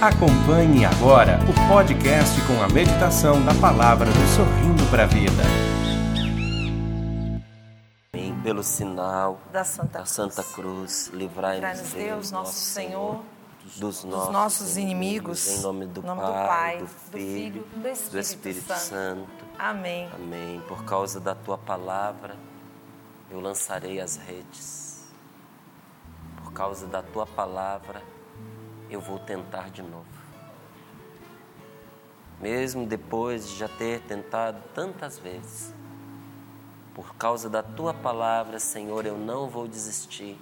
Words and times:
Acompanhe 0.00 0.84
agora 0.84 1.40
o 1.42 1.68
podcast 1.68 2.40
com 2.46 2.62
a 2.62 2.68
meditação 2.68 3.44
da 3.44 3.52
palavra 3.52 4.06
do 4.06 4.26
Sorrindo 4.28 4.88
para 4.92 5.02
a 5.02 5.06
Vida. 5.06 5.42
Pelo 8.44 8.62
sinal 8.62 9.40
da 9.52 9.64
Santa, 9.64 9.98
da 9.98 10.04
Santa 10.04 10.44
Cruz, 10.44 11.10
livrai-nos 11.12 11.80
Deus, 11.80 11.92
Deus, 11.94 12.30
nosso 12.30 12.52
Senhor, 12.52 13.24
dos 13.64 13.80
dos 13.80 14.04
nossos, 14.04 14.32
nossos 14.32 14.76
inimigos, 14.76 15.48
Em 15.48 15.62
nome 15.62 15.86
do, 15.86 16.00
nome 16.00 16.20
Pai, 16.20 16.30
do 16.30 16.46
Pai, 16.46 16.78
do 16.78 16.84
do 16.84 16.86
Filho, 16.86 17.64
Filho, 17.64 17.64
do 17.74 17.88
Espírito, 17.88 18.12
do 18.12 18.18
Espírito 18.20 18.66
Santo. 18.68 18.78
Santo. 18.78 19.44
Amém. 19.58 20.08
Amém. 20.14 20.62
Por 20.68 20.84
causa 20.84 21.18
da 21.18 21.34
tua 21.34 21.58
palavra, 21.58 22.36
eu 23.28 23.40
lançarei 23.40 24.00
as 24.00 24.14
redes. 24.16 25.08
Por 26.36 26.52
causa 26.52 26.86
da 26.86 27.02
tua 27.02 27.26
palavra, 27.26 28.00
eu 28.90 29.00
vou 29.00 29.18
tentar 29.18 29.70
de 29.70 29.82
novo. 29.82 30.06
Mesmo 32.40 32.86
depois 32.86 33.48
de 33.48 33.56
já 33.56 33.68
ter 33.68 34.00
tentado 34.02 34.62
tantas 34.74 35.18
vezes, 35.18 35.74
por 36.94 37.14
causa 37.14 37.48
da 37.48 37.62
tua 37.62 37.94
palavra, 37.94 38.58
Senhor, 38.58 39.06
eu 39.06 39.16
não 39.16 39.48
vou 39.48 39.68
desistir. 39.68 40.36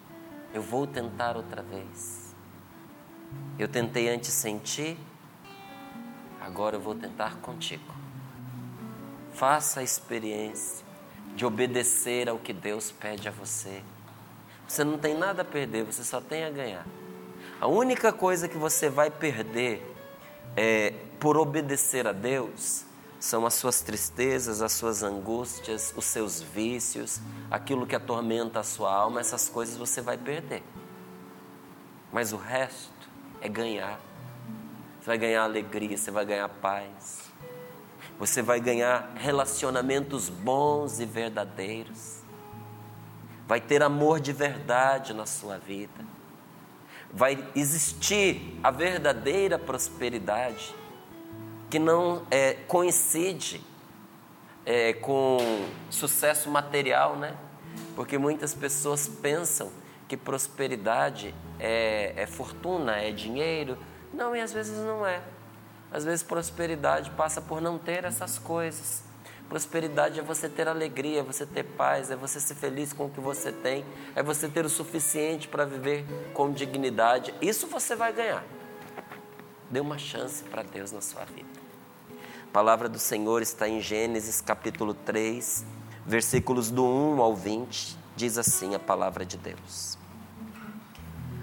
Eu 0.54 0.62
vou 0.62 0.86
tentar 0.86 1.36
outra 1.36 1.62
vez. 1.62 2.34
Eu 3.58 3.68
tentei 3.68 4.08
antes 4.08 4.32
sem 4.32 4.58
ti, 4.58 4.98
agora 6.40 6.76
eu 6.76 6.80
vou 6.80 6.94
tentar 6.94 7.36
contigo. 7.36 7.94
Faça 9.32 9.80
a 9.80 9.82
experiência 9.82 10.84
de 11.34 11.44
obedecer 11.44 12.28
ao 12.28 12.38
que 12.38 12.54
Deus 12.54 12.90
pede 12.90 13.28
a 13.28 13.30
você. 13.30 13.82
Você 14.66 14.82
não 14.82 14.96
tem 14.96 15.14
nada 15.14 15.42
a 15.42 15.44
perder, 15.44 15.84
você 15.84 16.02
só 16.02 16.20
tem 16.20 16.44
a 16.44 16.50
ganhar. 16.50 16.86
A 17.58 17.66
única 17.66 18.12
coisa 18.12 18.48
que 18.48 18.58
você 18.58 18.90
vai 18.90 19.10
perder 19.10 19.82
é, 20.54 20.92
por 21.18 21.38
obedecer 21.38 22.06
a 22.06 22.12
Deus 22.12 22.84
são 23.18 23.46
as 23.46 23.54
suas 23.54 23.80
tristezas, 23.80 24.60
as 24.60 24.72
suas 24.72 25.02
angústias, 25.02 25.92
os 25.96 26.04
seus 26.04 26.42
vícios, 26.42 27.18
aquilo 27.50 27.86
que 27.86 27.96
atormenta 27.96 28.60
a 28.60 28.62
sua 28.62 28.92
alma, 28.92 29.20
essas 29.20 29.48
coisas 29.48 29.76
você 29.76 30.02
vai 30.02 30.18
perder. 30.18 30.62
Mas 32.12 32.32
o 32.32 32.36
resto 32.36 33.08
é 33.40 33.48
ganhar. 33.48 33.98
Você 35.00 35.06
vai 35.06 35.18
ganhar 35.18 35.44
alegria, 35.44 35.96
você 35.96 36.10
vai 36.10 36.26
ganhar 36.26 36.48
paz. 36.48 37.22
Você 38.18 38.42
vai 38.42 38.60
ganhar 38.60 39.12
relacionamentos 39.16 40.28
bons 40.28 41.00
e 41.00 41.06
verdadeiros. 41.06 42.18
Vai 43.48 43.60
ter 43.62 43.82
amor 43.82 44.20
de 44.20 44.32
verdade 44.32 45.14
na 45.14 45.24
sua 45.24 45.56
vida. 45.56 46.15
Vai 47.16 47.42
existir 47.56 48.60
a 48.62 48.70
verdadeira 48.70 49.58
prosperidade 49.58 50.74
que 51.70 51.78
não 51.78 52.26
é, 52.30 52.52
coincide 52.68 53.64
é, 54.66 54.92
com 54.92 55.38
sucesso 55.88 56.50
material, 56.50 57.16
né? 57.16 57.34
Porque 57.94 58.18
muitas 58.18 58.52
pessoas 58.52 59.08
pensam 59.08 59.72
que 60.06 60.14
prosperidade 60.14 61.34
é, 61.58 62.12
é 62.14 62.26
fortuna, 62.26 62.98
é 62.98 63.10
dinheiro. 63.10 63.78
Não, 64.12 64.36
e 64.36 64.40
às 64.42 64.52
vezes 64.52 64.76
não 64.84 65.06
é. 65.06 65.22
Às 65.90 66.04
vezes 66.04 66.22
prosperidade 66.22 67.10
passa 67.12 67.40
por 67.40 67.62
não 67.62 67.78
ter 67.78 68.04
essas 68.04 68.38
coisas. 68.38 69.05
Prosperidade 69.48 70.18
é 70.18 70.22
você 70.22 70.48
ter 70.48 70.66
alegria, 70.66 71.20
é 71.20 71.22
você 71.22 71.46
ter 71.46 71.62
paz, 71.62 72.10
é 72.10 72.16
você 72.16 72.40
ser 72.40 72.56
feliz 72.56 72.92
com 72.92 73.06
o 73.06 73.10
que 73.10 73.20
você 73.20 73.52
tem, 73.52 73.84
é 74.14 74.22
você 74.22 74.48
ter 74.48 74.64
o 74.64 74.68
suficiente 74.68 75.46
para 75.46 75.64
viver 75.64 76.04
com 76.34 76.50
dignidade. 76.50 77.32
Isso 77.40 77.68
você 77.68 77.94
vai 77.94 78.12
ganhar. 78.12 78.44
Dê 79.70 79.78
uma 79.78 79.98
chance 79.98 80.42
para 80.44 80.62
Deus 80.62 80.90
na 80.90 81.00
sua 81.00 81.24
vida. 81.24 81.48
A 82.48 82.52
palavra 82.52 82.88
do 82.88 82.98
Senhor 82.98 83.40
está 83.40 83.68
em 83.68 83.80
Gênesis 83.80 84.40
capítulo 84.40 84.94
3, 84.94 85.64
versículos 86.04 86.70
do 86.70 86.84
1 86.84 87.20
ao 87.20 87.34
20. 87.34 87.98
Diz 88.16 88.38
assim 88.38 88.74
a 88.74 88.78
palavra 88.78 89.24
de 89.24 89.36
Deus. 89.36 89.96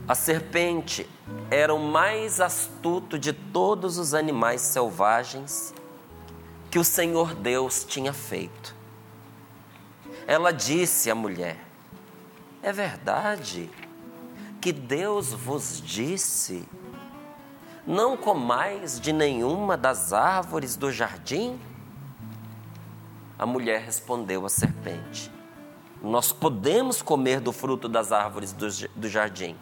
A 0.05 0.15
serpente 0.15 1.09
era 1.49 1.73
o 1.73 1.79
mais 1.79 2.41
astuto 2.41 3.17
de 3.17 3.31
todos 3.31 3.97
os 3.97 4.13
animais 4.13 4.59
selvagens 4.59 5.73
que 6.73 6.79
o 6.79 6.83
Senhor 6.83 7.35
Deus 7.35 7.85
tinha 7.87 8.11
feito. 8.11 8.75
Ela 10.25 10.51
disse 10.51 11.11
à 11.11 11.13
mulher: 11.13 11.55
É 12.63 12.71
verdade 12.71 13.69
que 14.59 14.71
Deus 14.73 15.33
vos 15.33 15.79
disse: 15.79 16.67
Não 17.85 18.17
comais 18.17 18.99
de 18.99 19.13
nenhuma 19.13 19.77
das 19.77 20.13
árvores 20.13 20.75
do 20.75 20.91
jardim? 20.91 21.61
A 23.37 23.45
mulher 23.45 23.81
respondeu 23.81 24.43
à 24.43 24.49
serpente: 24.49 25.31
Nós 26.01 26.31
podemos 26.31 27.03
comer 27.03 27.39
do 27.39 27.51
fruto 27.51 27.87
das 27.87 28.11
árvores 28.11 28.51
do, 28.51 28.67
do 28.95 29.07
jardim 29.07 29.55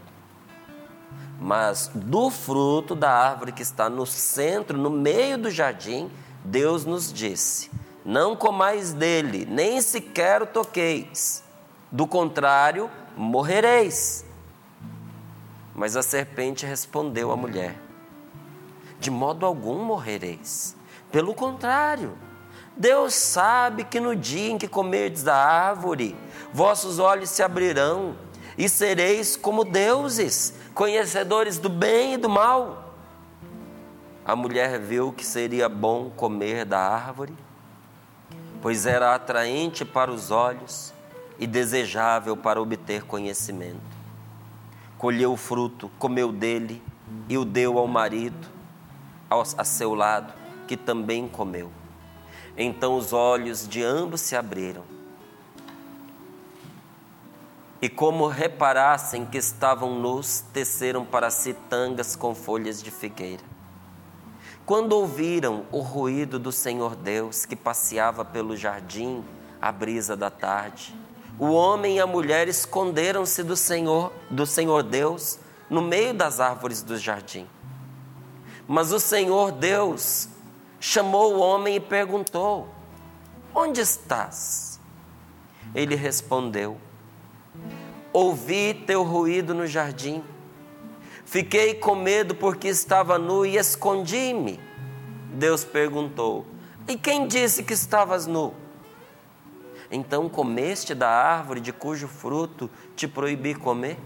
mas 1.44 1.90
do 1.96 2.30
fruto 2.30 2.94
da 2.94 3.10
árvore 3.10 3.52
que 3.52 3.64
está 3.64 3.90
no 3.90 4.06
centro, 4.06 4.78
no 4.78 4.92
meio 4.92 5.40
do 5.40 5.50
jardim, 5.50 6.08
Deus 6.44 6.86
nos 6.86 7.12
disse: 7.12 7.70
Não 8.04 8.36
comais 8.36 8.94
dele, 8.94 9.46
nem 9.50 9.82
sequer 9.82 10.42
o 10.42 10.48
toqueis, 10.48 11.44
do 11.92 12.08
contrário, 12.08 12.90
morrereis. 13.16 14.26
Mas 15.76 15.96
a 15.96 16.04
serpente 16.04 16.66
respondeu 16.66 17.32
à 17.32 17.38
mulher: 17.38 17.76
De 19.00 19.12
modo 19.12 19.46
algum 19.46 19.84
morrereis. 19.84 20.76
Pelo 21.12 21.34
contrário, 21.34 22.18
Deus 22.76 23.14
sabe 23.14 23.84
que 23.84 24.00
no 24.00 24.16
dia 24.16 24.52
em 24.52 24.58
que 24.58 24.68
comerdes 24.68 25.24
da 25.24 25.36
árvore, 25.36 26.16
vossos 26.54 27.00
olhos 27.00 27.30
se 27.30 27.44
abrirão 27.44 28.16
e 28.58 28.70
sereis 28.70 29.36
como 29.36 29.64
deuses, 29.64 30.54
conhecedores 30.74 31.58
do 31.58 31.70
bem 31.70 32.14
e 32.14 32.18
do 32.18 32.30
mal. 32.30 32.81
A 34.32 34.36
mulher 34.38 34.80
viu 34.80 35.12
que 35.12 35.26
seria 35.26 35.68
bom 35.68 36.10
comer 36.10 36.64
da 36.64 36.80
árvore, 36.80 37.36
pois 38.62 38.86
era 38.86 39.14
atraente 39.14 39.84
para 39.84 40.10
os 40.10 40.32
olhos 40.32 40.94
e 41.38 41.46
desejável 41.46 42.38
para 42.38 42.62
obter 42.62 43.04
conhecimento. 43.04 43.82
Colheu 44.98 45.34
o 45.34 45.36
fruto, 45.36 45.92
comeu 46.00 46.32
dele 46.32 46.82
e 47.28 47.38
o 47.38 47.44
deu 47.44 47.78
ao 47.78 47.88
marido, 47.88 48.48
ao, 49.30 49.42
a 49.42 49.66
seu 49.66 49.94
lado, 49.94 50.34
que 50.66 50.78
também 50.78 51.28
comeu. 51.28 51.70
Então 52.56 52.96
os 52.96 53.12
olhos 53.12 53.68
de 53.68 53.84
ambos 53.84 54.22
se 54.22 54.34
abriram 54.34 54.86
e 57.82 57.90
como 57.90 58.28
reparassem 58.28 59.26
que 59.26 59.38
estavam 59.38 60.00
nus, 60.00 60.40
teceram 60.54 61.04
para 61.04 61.30
si 61.30 61.54
tangas 61.70 62.16
com 62.16 62.34
folhas 62.34 62.82
de 62.82 62.92
figueira. 62.92 63.52
Quando 64.66 64.94
ouviram 64.94 65.66
o 65.72 65.80
ruído 65.80 66.38
do 66.38 66.52
Senhor 66.52 66.96
Deus 66.96 67.46
que 67.46 67.56
passeava 67.56 68.24
pelo 68.24 68.56
jardim 68.56 69.24
à 69.62 69.72
brisa 69.72 70.16
da 70.16 70.30
tarde, 70.30 70.96
o 71.40 71.52
homem 71.52 71.98
e 71.98 72.00
a 72.00 72.06
mulher 72.06 72.48
esconderam-se 72.48 73.44
do 73.44 73.56
Senhor, 73.56 74.14
do 74.30 74.46
Senhor 74.46 74.84
Deus, 74.84 75.40
no 75.70 75.82
meio 75.82 76.14
das 76.14 76.40
árvores 76.40 76.84
do 76.84 76.98
jardim. 76.98 77.48
Mas 78.68 78.92
o 78.92 79.00
Senhor 79.00 79.52
Deus 79.52 80.30
chamou 80.80 81.36
o 81.36 81.40
homem 81.40 81.76
e 81.76 81.80
perguntou: 81.80 82.70
Onde 83.56 83.82
estás? 83.82 84.80
Ele 85.74 85.96
respondeu: 85.96 86.78
Ouvi 88.14 88.74
teu 88.74 89.04
ruído 89.04 89.54
no 89.54 89.66
jardim. 89.66 90.24
Fiquei 91.32 91.76
com 91.76 91.96
medo 91.96 92.36
porque 92.36 92.68
estava 92.68 93.18
nu 93.18 93.46
e 93.46 93.56
escondi-me. 93.56 94.60
Deus 95.34 95.64
perguntou: 95.64 96.46
E 96.86 96.98
quem 96.98 97.26
disse 97.26 97.64
que 97.64 97.72
estavas 97.72 98.28
nu? 98.28 98.54
Então 99.90 100.28
comeste 100.28 100.94
da 100.94 101.08
árvore 101.10 101.62
de 101.62 101.72
cujo 101.72 102.10
fruto 102.10 102.70
te 102.98 103.08
proibi 103.08 103.56
comer? 103.56 103.98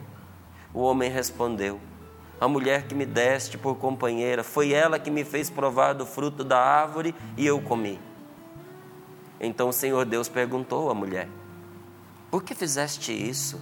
O 0.71 0.81
homem 0.81 1.09
respondeu: 1.09 1.79
A 2.39 2.47
mulher 2.47 2.83
que 2.83 2.94
me 2.94 3.07
deste 3.07 3.57
por 3.57 3.75
companheira, 3.77 4.44
foi 4.44 4.71
ela 4.71 5.00
que 5.00 5.09
me 5.09 5.23
fez 5.23 5.50
provar 5.50 5.94
do 5.94 6.05
fruto 6.05 6.44
da 6.44 6.59
árvore 6.59 7.15
e 7.35 7.44
eu 7.44 7.59
comi. 7.59 8.00
Então 9.39 9.69
o 9.69 9.73
Senhor 9.73 10.05
Deus 10.05 10.29
perguntou 10.29 10.91
à 10.91 10.94
mulher: 10.94 11.27
Por 12.29 12.44
que 12.44 12.53
fizeste 12.53 13.11
isso? 13.11 13.59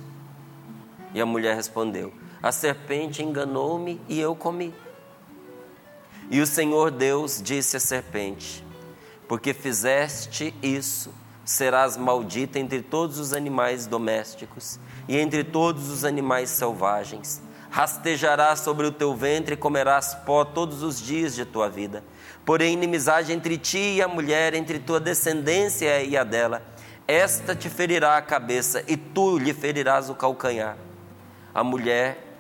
E 1.14 1.22
a 1.22 1.26
mulher 1.26 1.56
respondeu: 1.56 2.12
A 2.44 2.52
serpente 2.52 3.24
enganou-me 3.24 4.02
e 4.10 4.20
eu 4.20 4.36
comi. 4.36 4.76
E 6.30 6.42
o 6.42 6.46
Senhor 6.46 6.92
Deus 6.92 7.42
disse 7.42 7.78
à 7.78 7.80
serpente: 7.80 8.66
Porque 9.30 9.54
fizeste 9.54 10.54
isso, 10.62 11.14
serás 11.46 11.96
maldita 11.96 12.60
entre 12.60 12.82
todos 12.82 13.18
os 13.18 13.32
animais 13.32 13.88
domésticos 13.88 14.78
e 15.08 15.18
entre 15.18 15.46
todos 15.46 15.90
os 15.90 16.04
animais 16.04 16.50
selvagens. 16.50 17.42
rastejarás 17.70 18.60
sobre 18.60 18.86
o 18.86 18.92
teu 18.92 19.16
ventre 19.16 19.56
e 19.56 19.58
comerás 19.58 20.14
pó 20.14 20.44
todos 20.46 20.84
os 20.84 21.02
dias 21.02 21.34
de 21.34 21.46
tua 21.46 21.70
vida. 21.70 22.04
Porém, 22.46 22.74
inimizade 22.74 23.32
entre 23.32 23.58
ti 23.58 23.96
e 23.96 24.02
a 24.02 24.08
mulher, 24.08 24.54
entre 24.54 24.80
tua 24.80 25.00
descendência 25.00 26.04
e 26.04 26.18
a 26.18 26.26
dela. 26.26 26.62
Esta 27.08 27.56
te 27.56 27.70
ferirá 27.70 28.18
a 28.18 28.22
cabeça 28.22 28.84
e 28.88 28.96
tu 28.98 29.40
lhe 29.40 29.54
ferirás 29.54 30.10
o 30.10 30.14
calcanhar. 30.14 30.78
A 31.52 31.64
mulher, 31.64 32.33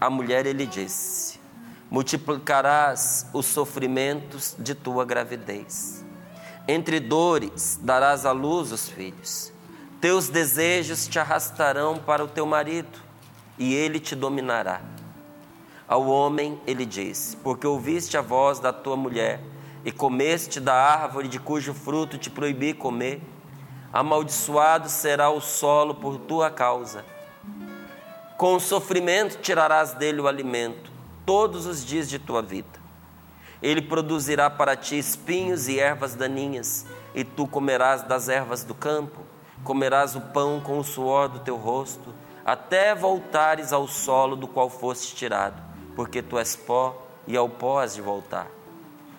a 0.00 0.10
mulher 0.10 0.46
ele 0.46 0.66
disse: 0.66 1.38
Multiplicarás 1.90 3.26
os 3.32 3.46
sofrimentos 3.46 4.54
de 4.58 4.74
tua 4.74 5.04
gravidez. 5.04 6.04
Entre 6.68 6.98
dores 6.98 7.78
darás 7.82 8.26
à 8.26 8.32
luz 8.32 8.72
os 8.72 8.88
filhos. 8.88 9.52
Teus 10.00 10.28
desejos 10.28 11.06
te 11.06 11.18
arrastarão 11.18 11.98
para 11.98 12.24
o 12.24 12.28
teu 12.28 12.44
marido 12.44 12.98
e 13.58 13.74
ele 13.74 13.98
te 13.98 14.14
dominará. 14.14 14.80
Ao 15.88 16.06
homem 16.06 16.60
ele 16.66 16.84
disse: 16.84 17.36
Porque 17.36 17.66
ouviste 17.66 18.16
a 18.16 18.20
voz 18.20 18.58
da 18.58 18.72
tua 18.72 18.96
mulher 18.96 19.40
e 19.84 19.92
comeste 19.92 20.58
da 20.58 20.74
árvore 20.74 21.28
de 21.28 21.38
cujo 21.38 21.72
fruto 21.72 22.18
te 22.18 22.28
proibi 22.28 22.74
comer, 22.74 23.22
amaldiçoado 23.92 24.88
será 24.88 25.30
o 25.30 25.40
solo 25.40 25.94
por 25.94 26.18
tua 26.18 26.50
causa. 26.50 27.04
Com 28.36 28.56
o 28.56 28.60
sofrimento 28.60 29.38
tirarás 29.38 29.94
dele 29.94 30.20
o 30.20 30.28
alimento 30.28 30.90
todos 31.24 31.64
os 31.64 31.82
dias 31.82 32.06
de 32.08 32.18
tua 32.18 32.42
vida. 32.42 32.78
Ele 33.62 33.80
produzirá 33.80 34.50
para 34.50 34.76
ti 34.76 34.98
espinhos 34.98 35.68
e 35.68 35.80
ervas 35.80 36.14
daninhas, 36.14 36.84
e 37.14 37.24
tu 37.24 37.48
comerás 37.48 38.02
das 38.02 38.28
ervas 38.28 38.62
do 38.62 38.74
campo, 38.74 39.22
comerás 39.64 40.14
o 40.14 40.20
pão 40.20 40.60
com 40.60 40.78
o 40.78 40.84
suor 40.84 41.28
do 41.28 41.38
teu 41.38 41.56
rosto 41.56 42.14
até 42.44 42.94
voltares 42.94 43.72
ao 43.72 43.88
solo 43.88 44.36
do 44.36 44.46
qual 44.46 44.68
foste 44.68 45.16
tirado, 45.16 45.60
porque 45.96 46.22
tu 46.22 46.38
és 46.38 46.54
pó 46.54 47.06
e 47.26 47.36
ao 47.36 47.48
pó 47.48 47.80
has 47.80 47.94
de 47.94 48.02
voltar. 48.02 48.46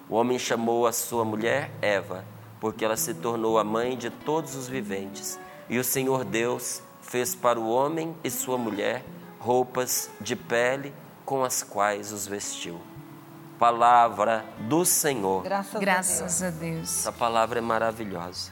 O 0.08 0.16
homem 0.16 0.38
chamou 0.38 0.86
a 0.86 0.94
sua 0.94 1.26
mulher 1.26 1.72
Eva, 1.82 2.24
porque 2.60 2.86
ela 2.86 2.96
se 2.96 3.16
tornou 3.16 3.58
a 3.58 3.64
mãe 3.64 3.98
de 3.98 4.12
todos 4.12 4.56
os 4.56 4.70
viventes. 4.70 5.40
E 5.70 5.78
o 5.78 5.84
Senhor 5.84 6.24
Deus 6.24 6.82
fez 7.08 7.34
para 7.34 7.60
o 7.60 7.70
homem 7.70 8.16
e 8.24 8.30
sua 8.30 8.58
mulher 8.58 9.04
roupas 9.40 10.10
de 10.20 10.36
pele 10.36 10.94
com 11.26 11.44
as 11.44 11.64
quais 11.64 12.12
os 12.12 12.28
vestiu. 12.28 12.80
Palavra 13.58 14.46
do 14.60 14.86
Senhor. 14.86 15.42
Graças, 15.44 15.80
Graças 15.80 16.44
a 16.44 16.48
a 16.48 16.52
Deus. 16.52 17.00
Essa 17.00 17.12
palavra 17.12 17.58
é 17.60 17.62
maravilhosa. 17.62 18.52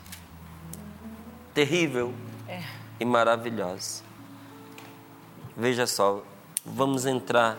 Terrível 1.53 2.13
É. 2.47 2.61
e 2.99 3.05
maravilhosa. 3.05 4.03
Veja 5.55 5.85
só, 5.85 6.23
vamos 6.65 7.05
entrar 7.05 7.57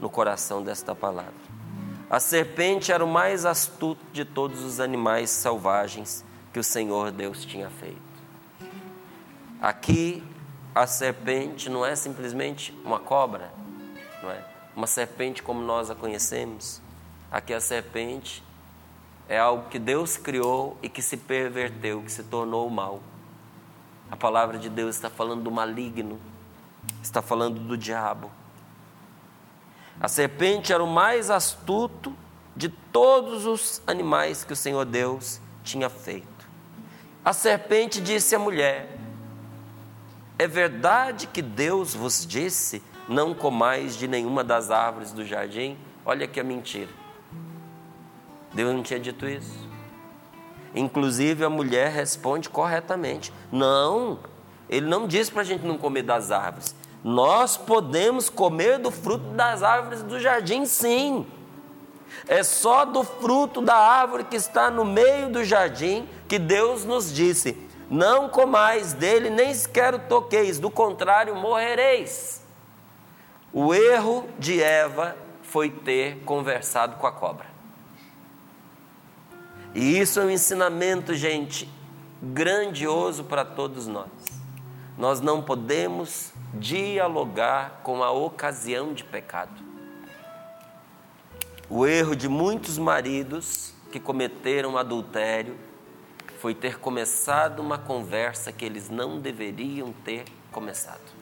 no 0.00 0.08
coração 0.08 0.62
desta 0.62 0.94
palavra. 0.94 1.34
A 2.08 2.20
serpente 2.20 2.92
era 2.92 3.04
o 3.04 3.08
mais 3.08 3.44
astuto 3.44 4.00
de 4.12 4.24
todos 4.24 4.62
os 4.62 4.78
animais 4.80 5.28
selvagens 5.30 6.24
que 6.52 6.58
o 6.58 6.64
Senhor 6.64 7.10
Deus 7.10 7.44
tinha 7.44 7.68
feito. 7.68 8.00
Aqui, 9.60 10.22
a 10.76 10.86
serpente 10.86 11.70
não 11.70 11.86
é 11.86 11.96
simplesmente 11.96 12.78
uma 12.84 13.00
cobra, 13.00 13.50
não 14.22 14.30
é? 14.30 14.44
Uma 14.76 14.86
serpente 14.86 15.42
como 15.42 15.62
nós 15.62 15.90
a 15.90 15.94
conhecemos. 15.94 16.82
Aqui, 17.32 17.54
a 17.54 17.60
serpente 17.62 18.44
é 19.26 19.38
algo 19.38 19.70
que 19.70 19.78
Deus 19.78 20.18
criou 20.18 20.76
e 20.82 20.90
que 20.90 21.00
se 21.00 21.16
perverteu, 21.16 22.02
que 22.02 22.12
se 22.12 22.22
tornou 22.24 22.68
mal. 22.68 23.00
A 24.10 24.16
palavra 24.18 24.58
de 24.58 24.68
Deus 24.68 24.96
está 24.96 25.08
falando 25.08 25.44
do 25.44 25.50
maligno, 25.50 26.20
está 27.02 27.22
falando 27.22 27.58
do 27.58 27.74
diabo. 27.74 28.30
A 29.98 30.08
serpente 30.08 30.74
era 30.74 30.84
o 30.84 30.86
mais 30.86 31.30
astuto 31.30 32.14
de 32.54 32.68
todos 32.68 33.46
os 33.46 33.80
animais 33.86 34.44
que 34.44 34.52
o 34.52 34.56
Senhor 34.56 34.84
Deus 34.84 35.40
tinha 35.64 35.88
feito. 35.88 36.46
A 37.24 37.32
serpente 37.32 37.98
disse 37.98 38.34
à 38.34 38.38
mulher: 38.38 39.05
É 40.38 40.46
verdade 40.46 41.26
que 41.26 41.40
Deus 41.40 41.94
vos 41.94 42.26
disse: 42.26 42.82
Não 43.08 43.34
comais 43.34 43.96
de 43.96 44.06
nenhuma 44.06 44.44
das 44.44 44.70
árvores 44.70 45.12
do 45.12 45.24
jardim? 45.24 45.78
Olha 46.04 46.26
que 46.26 46.38
é 46.38 46.42
mentira. 46.42 46.90
Deus 48.52 48.74
não 48.74 48.82
tinha 48.82 49.00
dito 49.00 49.26
isso. 49.26 49.66
Inclusive 50.74 51.44
a 51.44 51.50
mulher 51.50 51.90
responde 51.90 52.50
corretamente: 52.50 53.32
Não, 53.50 54.18
ele 54.68 54.86
não 54.86 55.06
disse 55.08 55.30
para 55.30 55.40
a 55.40 55.44
gente 55.44 55.64
não 55.64 55.78
comer 55.78 56.02
das 56.02 56.30
árvores. 56.30 56.74
Nós 57.02 57.56
podemos 57.56 58.28
comer 58.28 58.78
do 58.78 58.90
fruto 58.90 59.24
das 59.30 59.62
árvores 59.62 60.02
do 60.02 60.18
jardim, 60.20 60.66
sim. 60.66 61.26
É 62.26 62.42
só 62.42 62.84
do 62.84 63.04
fruto 63.04 63.60
da 63.60 63.76
árvore 63.76 64.24
que 64.24 64.36
está 64.36 64.70
no 64.70 64.84
meio 64.84 65.30
do 65.30 65.44
jardim 65.44 66.08
que 66.28 66.38
Deus 66.38 66.84
nos 66.84 67.12
disse: 67.12 67.56
Não 67.88 68.28
comais 68.28 68.92
dele, 68.92 69.30
nem 69.30 69.54
sequer 69.54 69.94
o 69.94 69.98
toqueis, 69.98 70.58
do 70.58 70.70
contrário, 70.70 71.36
morrereis. 71.36 72.42
O 73.52 73.72
erro 73.72 74.28
de 74.38 74.60
Eva 74.60 75.16
foi 75.42 75.70
ter 75.70 76.18
conversado 76.24 76.96
com 76.96 77.06
a 77.06 77.12
cobra. 77.12 77.46
E 79.74 79.98
isso 79.98 80.18
é 80.18 80.24
um 80.24 80.30
ensinamento, 80.30 81.14
gente, 81.14 81.68
grandioso 82.20 83.24
para 83.24 83.44
todos 83.44 83.86
nós. 83.86 84.08
Nós 84.98 85.20
não 85.20 85.42
podemos 85.42 86.32
dialogar 86.54 87.80
com 87.82 88.02
a 88.02 88.10
ocasião 88.10 88.94
de 88.94 89.04
pecado. 89.04 89.62
O 91.68 91.86
erro 91.86 92.16
de 92.16 92.28
muitos 92.28 92.78
maridos 92.78 93.74
que 93.92 94.00
cometeram 94.00 94.78
adultério 94.78 95.56
foi 96.36 96.54
ter 96.54 96.78
começado 96.78 97.60
uma 97.60 97.78
conversa 97.78 98.52
que 98.52 98.64
eles 98.64 98.88
não 98.88 99.20
deveriam 99.20 99.92
ter 100.04 100.24
começado. 100.52 101.14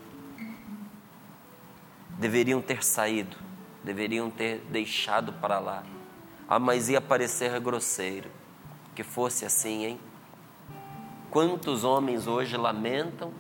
Deveriam 2.19 2.61
ter 2.61 2.85
saído, 2.85 3.37
deveriam 3.83 4.31
ter 4.31 4.61
deixado 4.71 5.33
para 5.33 5.59
lá. 5.59 5.85
Ah, 6.49 6.59
mas 6.59 6.89
ia 6.89 7.01
parecer 7.01 7.59
grosseiro. 7.61 8.31
Que 8.95 9.03
fosse 9.03 9.45
assim, 9.45 9.85
hein? 9.85 10.01
Quantos 11.31 11.83
homens 11.83 12.27
hoje 12.27 12.57
lamentam 12.57 13.33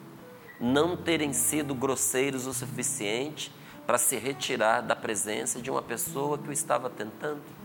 não 0.58 0.96
terem 0.96 1.32
sido 1.32 1.74
grosseiros 1.74 2.46
o 2.46 2.54
suficiente 2.54 3.52
para 3.86 3.98
se 3.98 4.16
retirar 4.16 4.80
da 4.80 4.96
presença 4.96 5.60
de 5.60 5.70
uma 5.70 5.82
pessoa 5.82 6.38
que 6.38 6.48
o 6.48 6.52
estava 6.52 6.90
tentando? 6.90 7.63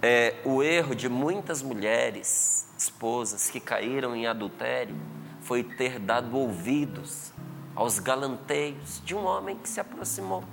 É, 0.00 0.36
o 0.44 0.62
erro 0.62 0.94
de 0.94 1.08
muitas 1.08 1.62
mulheres, 1.62 2.68
esposas 2.76 3.50
que 3.50 3.60
caíram 3.60 4.14
em 4.14 4.26
adultério, 4.26 4.96
foi 5.40 5.62
ter 5.62 5.98
dado 5.98 6.36
ouvidos 6.36 7.32
aos 7.74 7.98
galanteios 7.98 9.00
de 9.04 9.14
um 9.14 9.24
homem 9.24 9.56
que 9.56 9.68
se 9.68 9.80
aproximou. 9.80 10.44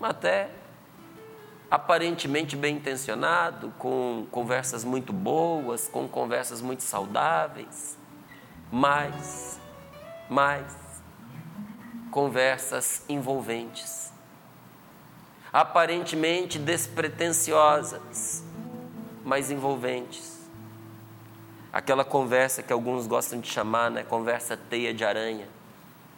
Até 0.00 0.50
aparentemente 1.72 2.54
bem 2.54 2.76
intencionado, 2.76 3.72
com 3.78 4.26
conversas 4.30 4.84
muito 4.84 5.10
boas, 5.10 5.88
com 5.88 6.06
conversas 6.06 6.60
muito 6.60 6.82
saudáveis, 6.82 7.96
mas, 8.70 9.58
mas, 10.28 10.66
conversas 12.10 13.02
envolventes, 13.08 14.11
aparentemente 15.52 16.58
despretensiosas, 16.58 18.42
mas 19.24 19.50
envolventes. 19.50 20.40
Aquela 21.72 22.04
conversa 22.04 22.62
que 22.62 22.72
alguns 22.72 23.06
gostam 23.06 23.38
de 23.40 23.48
chamar, 23.48 23.90
né? 23.90 24.02
Conversa 24.02 24.56
teia 24.56 24.94
de 24.94 25.04
aranha. 25.04 25.46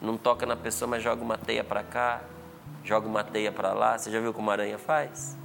Não 0.01 0.17
toca 0.17 0.47
na 0.47 0.57
pessoa, 0.57 0.89
mas 0.89 1.03
joga 1.03 1.23
uma 1.23 1.39
teia 1.39 1.65
para 1.65 1.83
cá, 1.83 2.21
joga 2.85 3.07
uma 3.07 3.25
teia 3.25 3.51
para 3.51 3.73
lá. 3.73 3.97
Você 3.99 4.11
já 4.11 4.21
viu 4.21 4.33
como 4.33 4.51
a 4.51 4.53
aranha 4.53 4.79
faz? 4.79 5.37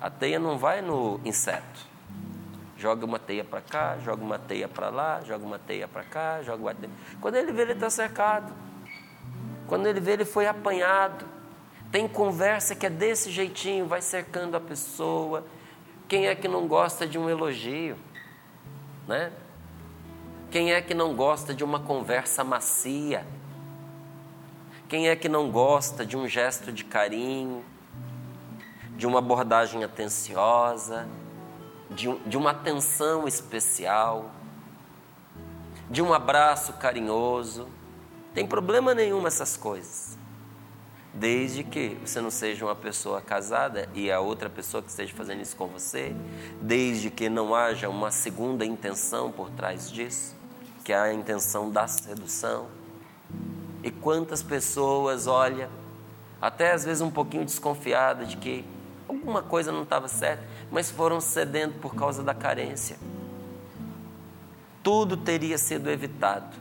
A 0.00 0.08
teia 0.08 0.38
não 0.38 0.56
vai 0.56 0.80
no 0.80 1.20
inseto. 1.24 1.86
Joga 2.76 3.04
uma 3.04 3.18
teia 3.18 3.42
para 3.42 3.60
cá, 3.60 3.98
joga 4.04 4.22
uma 4.22 4.38
teia 4.38 4.68
para 4.68 4.88
lá, 4.88 5.20
joga 5.26 5.44
uma 5.44 5.58
teia 5.58 5.88
para 5.88 6.04
cá, 6.04 6.42
joga 6.42 6.62
uma 6.62 6.74
teia. 6.74 6.92
Quando 7.20 7.34
ele 7.34 7.50
vê, 7.50 7.62
ele 7.62 7.72
está 7.72 7.90
cercado. 7.90 8.52
Quando 9.66 9.86
ele 9.86 9.98
vê, 9.98 10.12
ele 10.12 10.24
foi 10.24 10.46
apanhado. 10.46 11.37
Tem 11.90 12.06
conversa 12.06 12.74
que 12.74 12.86
é 12.86 12.90
desse 12.90 13.30
jeitinho, 13.30 13.86
vai 13.86 14.02
cercando 14.02 14.56
a 14.56 14.60
pessoa. 14.60 15.44
Quem 16.06 16.26
é 16.26 16.34
que 16.34 16.48
não 16.48 16.66
gosta 16.66 17.06
de 17.06 17.18
um 17.18 17.28
elogio? 17.28 17.96
Né? 19.06 19.32
Quem 20.50 20.72
é 20.72 20.80
que 20.80 20.94
não 20.94 21.14
gosta 21.14 21.54
de 21.54 21.64
uma 21.64 21.80
conversa 21.80 22.44
macia? 22.44 23.26
Quem 24.88 25.08
é 25.08 25.16
que 25.16 25.28
não 25.28 25.50
gosta 25.50 26.04
de 26.04 26.16
um 26.16 26.26
gesto 26.26 26.72
de 26.72 26.84
carinho? 26.84 27.64
de 28.98 29.06
uma 29.06 29.20
abordagem 29.20 29.84
atenciosa, 29.84 31.06
de, 31.88 32.08
um, 32.08 32.18
de 32.26 32.36
uma 32.36 32.50
atenção 32.50 33.28
especial, 33.28 34.28
de 35.88 36.02
um 36.02 36.12
abraço 36.12 36.72
carinhoso. 36.72 37.68
Tem 38.34 38.44
problema 38.44 38.92
nenhum 38.94 39.24
essas 39.24 39.56
coisas. 39.56 40.17
Desde 41.18 41.64
que 41.64 41.96
você 42.04 42.20
não 42.20 42.30
seja 42.30 42.64
uma 42.64 42.76
pessoa 42.76 43.20
casada 43.20 43.88
e 43.92 44.08
a 44.08 44.20
outra 44.20 44.48
pessoa 44.48 44.80
que 44.80 44.88
esteja 44.88 45.12
fazendo 45.14 45.42
isso 45.42 45.56
com 45.56 45.66
você, 45.66 46.14
desde 46.62 47.10
que 47.10 47.28
não 47.28 47.56
haja 47.56 47.88
uma 47.88 48.12
segunda 48.12 48.64
intenção 48.64 49.32
por 49.32 49.50
trás 49.50 49.90
disso, 49.90 50.36
que 50.84 50.92
é 50.92 50.96
a 50.96 51.12
intenção 51.12 51.72
da 51.72 51.88
sedução. 51.88 52.68
E 53.82 53.90
quantas 53.90 54.44
pessoas, 54.44 55.26
olha, 55.26 55.68
até 56.40 56.70
às 56.70 56.84
vezes 56.84 57.00
um 57.00 57.10
pouquinho 57.10 57.44
desconfiada 57.44 58.24
de 58.24 58.36
que 58.36 58.64
alguma 59.08 59.42
coisa 59.42 59.72
não 59.72 59.82
estava 59.82 60.06
certa, 60.06 60.44
mas 60.70 60.88
foram 60.88 61.20
cedendo 61.20 61.80
por 61.80 61.96
causa 61.96 62.22
da 62.22 62.32
carência. 62.32 62.96
Tudo 64.84 65.16
teria 65.16 65.58
sido 65.58 65.90
evitado 65.90 66.56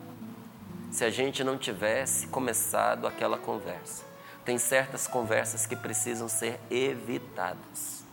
se 0.90 1.06
a 1.06 1.12
gente 1.12 1.44
não 1.44 1.60
tivesse 1.60 2.26
começado 2.26 3.06
aquela 3.06 3.38
conversa. 3.38 4.07
Tem 4.48 4.58
certas 4.58 5.08
conversas 5.08 5.66
que 5.66 5.76
precisam 5.76 6.30
ser 6.30 6.58
evitadas. 6.72 8.06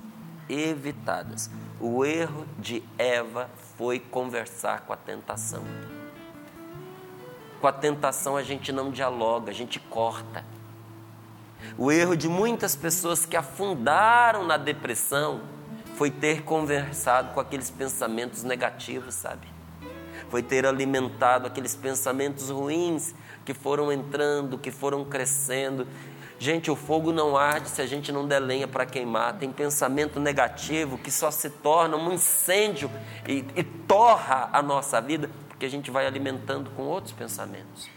Evitadas. 0.49 1.49
O 1.81 2.05
erro 2.05 2.45
de 2.59 2.83
Eva 2.99 3.49
foi 3.79 4.01
conversar 4.01 4.81
com 4.81 4.93
a 4.93 4.97
tentação. 4.97 5.63
Com 7.61 7.69
a 7.69 7.73
tentação 7.73 8.37
a 8.37 8.43
gente 8.43 8.73
não 8.73 8.91
dialoga, 8.91 9.53
a 9.53 9.55
gente 9.55 9.79
corta. 9.79 10.45
O 11.79 11.93
erro 11.93 12.17
de 12.17 12.29
muitas 12.29 12.75
pessoas 12.75 13.25
que 13.25 13.37
afundaram 13.37 14.45
na 14.45 14.57
depressão 14.57 15.41
foi 15.95 16.11
ter 16.11 16.43
conversado 16.43 17.33
com 17.33 17.39
aqueles 17.39 17.71
pensamentos 17.71 18.43
negativos, 18.43 19.15
sabe? 19.15 19.47
Foi 20.31 20.43
ter 20.43 20.67
alimentado 20.67 21.47
aqueles 21.47 21.77
pensamentos 21.77 22.51
ruins 22.51 23.15
que 23.45 23.55
foram 23.55 23.93
entrando, 23.93 24.59
que 24.59 24.73
foram 24.73 25.05
crescendo. 25.05 25.87
Gente, 26.39 26.71
o 26.71 26.77
fogo 26.77 27.13
não 27.13 27.37
arde 27.37 27.69
se 27.69 27.81
a 27.81 27.87
gente 27.87 28.11
não 28.11 28.27
der 28.27 28.41
lenha 28.41 28.67
para 28.67 28.85
queimar. 28.85 29.35
Tem 29.35 29.51
pensamento 29.51 30.19
negativo 30.19 30.99
que 30.99 31.11
só 31.11 31.31
se 31.31 31.49
torna 31.49 31.97
um 31.97 32.13
incêndio 32.13 32.91
e, 33.27 33.45
e 33.57 33.63
torra 33.63 34.51
a 34.53 34.61
nossa 34.61 35.01
vida 35.01 35.31
porque 35.49 35.67
a 35.67 35.71
gente 35.71 35.91
vai 35.91 36.07
alimentando 36.07 36.71
com 36.71 36.83
outros 36.83 37.13
pensamentos. 37.13 37.89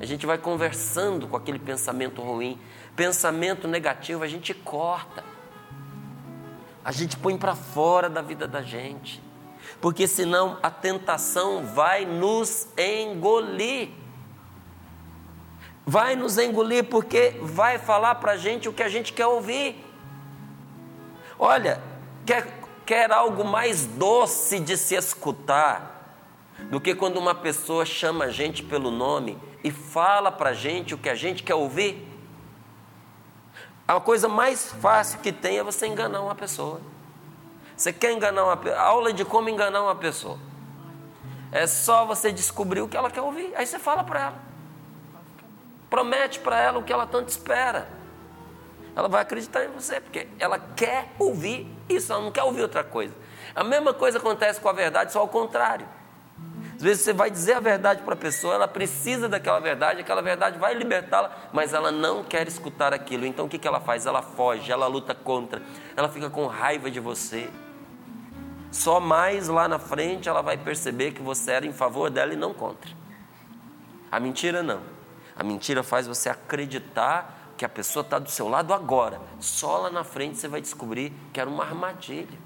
A 0.00 0.06
gente 0.06 0.26
vai 0.26 0.38
conversando 0.38 1.28
com 1.28 1.36
aquele 1.36 1.58
pensamento 1.58 2.22
ruim. 2.22 2.58
Pensamento 2.96 3.68
negativo 3.68 4.24
a 4.24 4.26
gente 4.26 4.52
corta. 4.54 5.22
A 6.84 6.90
gente 6.90 7.16
põe 7.16 7.36
para 7.36 7.54
fora 7.54 8.08
da 8.08 8.22
vida 8.22 8.48
da 8.48 8.62
gente. 8.62 9.22
Porque 9.80 10.08
senão 10.08 10.58
a 10.62 10.70
tentação 10.70 11.64
vai 11.64 12.04
nos 12.04 12.68
engolir. 12.76 13.90
Vai 15.86 16.16
nos 16.16 16.38
engolir 16.38 16.84
porque 16.84 17.36
vai 17.42 17.78
falar 17.78 18.14
para 18.16 18.32
a 18.32 18.36
gente 18.36 18.68
o 18.68 18.72
que 18.72 18.82
a 18.82 18.88
gente 18.88 19.12
quer 19.12 19.26
ouvir. 19.26 19.84
Olha, 21.38 21.80
quer, 22.24 22.46
quer 22.86 23.12
algo 23.12 23.44
mais 23.44 23.84
doce 23.84 24.58
de 24.58 24.76
se 24.76 24.94
escutar 24.94 26.16
do 26.70 26.80
que 26.80 26.94
quando 26.94 27.18
uma 27.18 27.34
pessoa 27.34 27.84
chama 27.84 28.26
a 28.26 28.30
gente 28.30 28.62
pelo 28.62 28.90
nome 28.90 29.38
e 29.62 29.70
fala 29.70 30.32
para 30.32 30.50
a 30.50 30.54
gente 30.54 30.94
o 30.94 30.98
que 30.98 31.08
a 31.08 31.14
gente 31.14 31.42
quer 31.42 31.54
ouvir? 31.54 32.08
A 33.86 34.00
coisa 34.00 34.28
mais 34.28 34.72
fácil 34.72 35.18
que 35.20 35.32
tem 35.32 35.58
é 35.58 35.62
você 35.62 35.86
enganar 35.86 36.22
uma 36.22 36.34
pessoa. 36.34 36.80
Você 37.76 37.92
quer 37.92 38.12
enganar 38.12 38.44
uma 38.44 38.56
pessoa? 38.56 38.80
Aula 38.80 39.12
de 39.12 39.24
como 39.24 39.50
enganar 39.50 39.82
uma 39.82 39.94
pessoa. 39.94 40.38
É 41.52 41.66
só 41.66 42.06
você 42.06 42.32
descobrir 42.32 42.80
o 42.80 42.88
que 42.88 42.96
ela 42.96 43.10
quer 43.10 43.20
ouvir. 43.20 43.52
Aí 43.54 43.66
você 43.66 43.78
fala 43.78 44.02
para 44.02 44.20
ela. 44.20 44.53
Promete 45.94 46.40
para 46.40 46.60
ela 46.60 46.80
o 46.80 46.82
que 46.82 46.92
ela 46.92 47.06
tanto 47.06 47.28
espera. 47.28 47.86
Ela 48.96 49.06
vai 49.06 49.22
acreditar 49.22 49.64
em 49.64 49.68
você, 49.68 50.00
porque 50.00 50.26
ela 50.40 50.58
quer 50.58 51.12
ouvir 51.20 51.72
isso, 51.88 52.12
ela 52.12 52.20
não 52.20 52.32
quer 52.32 52.42
ouvir 52.42 52.62
outra 52.62 52.82
coisa. 52.82 53.14
A 53.54 53.62
mesma 53.62 53.94
coisa 53.94 54.18
acontece 54.18 54.60
com 54.60 54.68
a 54.68 54.72
verdade, 54.72 55.12
só 55.12 55.20
ao 55.20 55.28
contrário. 55.28 55.86
Às 56.74 56.82
vezes 56.82 57.04
você 57.04 57.12
vai 57.12 57.30
dizer 57.30 57.52
a 57.52 57.60
verdade 57.60 58.02
para 58.02 58.14
a 58.14 58.16
pessoa, 58.16 58.56
ela 58.56 58.66
precisa 58.66 59.28
daquela 59.28 59.60
verdade, 59.60 60.00
aquela 60.00 60.20
verdade 60.20 60.58
vai 60.58 60.74
libertá-la, 60.74 61.30
mas 61.52 61.72
ela 61.72 61.92
não 61.92 62.24
quer 62.24 62.48
escutar 62.48 62.92
aquilo. 62.92 63.24
Então 63.24 63.46
o 63.46 63.48
que, 63.48 63.56
que 63.56 63.68
ela 63.68 63.78
faz? 63.78 64.04
Ela 64.04 64.20
foge, 64.20 64.72
ela 64.72 64.88
luta 64.88 65.14
contra, 65.14 65.62
ela 65.96 66.08
fica 66.08 66.28
com 66.28 66.48
raiva 66.48 66.90
de 66.90 66.98
você. 66.98 67.48
Só 68.72 68.98
mais 68.98 69.46
lá 69.46 69.68
na 69.68 69.78
frente 69.78 70.28
ela 70.28 70.42
vai 70.42 70.56
perceber 70.56 71.12
que 71.12 71.22
você 71.22 71.52
era 71.52 71.64
em 71.64 71.72
favor 71.72 72.10
dela 72.10 72.32
e 72.32 72.36
não 72.36 72.52
contra. 72.52 72.90
A 74.10 74.18
mentira 74.18 74.60
não. 74.60 74.93
A 75.36 75.42
mentira 75.42 75.82
faz 75.82 76.06
você 76.06 76.28
acreditar 76.28 77.52
que 77.56 77.64
a 77.64 77.68
pessoa 77.68 78.02
está 78.02 78.18
do 78.18 78.30
seu 78.30 78.48
lado 78.48 78.72
agora. 78.72 79.20
Só 79.40 79.78
lá 79.78 79.90
na 79.90 80.04
frente 80.04 80.38
você 80.38 80.48
vai 80.48 80.60
descobrir 80.60 81.12
que 81.32 81.40
era 81.40 81.48
uma 81.48 81.64
armadilha. 81.64 82.38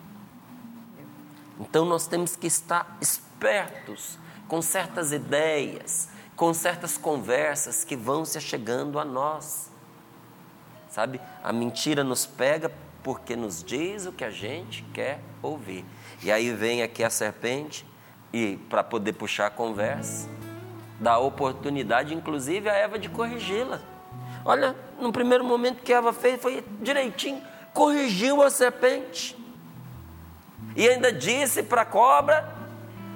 Então 1.61 1.85
nós 1.85 2.07
temos 2.07 2.37
que 2.37 2.47
estar 2.47 2.97
espertos 3.00 4.18
com 4.47 4.62
certas 4.62 5.12
ideias, 5.12 6.09
com 6.37 6.54
certas 6.54 6.97
conversas 6.97 7.85
que 7.85 7.97
vão 7.97 8.25
se 8.25 8.40
chegando 8.40 8.99
a 8.99 9.04
nós. 9.04 9.71
Sabe? 10.90 11.21
A 11.42 11.52
mentira 11.52 12.02
nos 12.02 12.25
pega 12.25 12.73
porque 13.02 13.37
nos 13.37 13.62
diz 13.62 14.07
o 14.07 14.12
que 14.12 14.25
a 14.25 14.30
gente 14.30 14.83
quer 14.95 15.21
ouvir. 15.42 15.85
E 16.23 16.30
aí 16.33 16.52
vem 16.52 16.83
aqui 16.83 17.04
a 17.04 17.11
serpente 17.11 17.87
e 18.33 18.57
para 18.68 18.85
poder 18.85 19.14
puxar 19.14 19.47
a 19.47 19.50
conversa, 19.50 20.28
dá 20.99 21.19
oportunidade, 21.19 22.14
inclusive, 22.14 22.69
a 22.69 22.75
Eva 22.75 22.99
de 22.99 23.09
corrigi-la. 23.09 23.81
Olha, 24.45 24.75
no 25.00 25.12
primeiro 25.12 25.45
momento 25.45 25.83
que 25.83 25.93
Eva 25.93 26.12
fez, 26.12 26.40
foi 26.40 26.64
direitinho, 26.81 27.43
corrigiu 27.73 28.43
a 28.43 28.50
serpente. 28.50 29.37
E 30.75 30.88
ainda 30.88 31.12
disse 31.12 31.62
para 31.62 31.83
a 31.83 31.85
cobra 31.85 32.49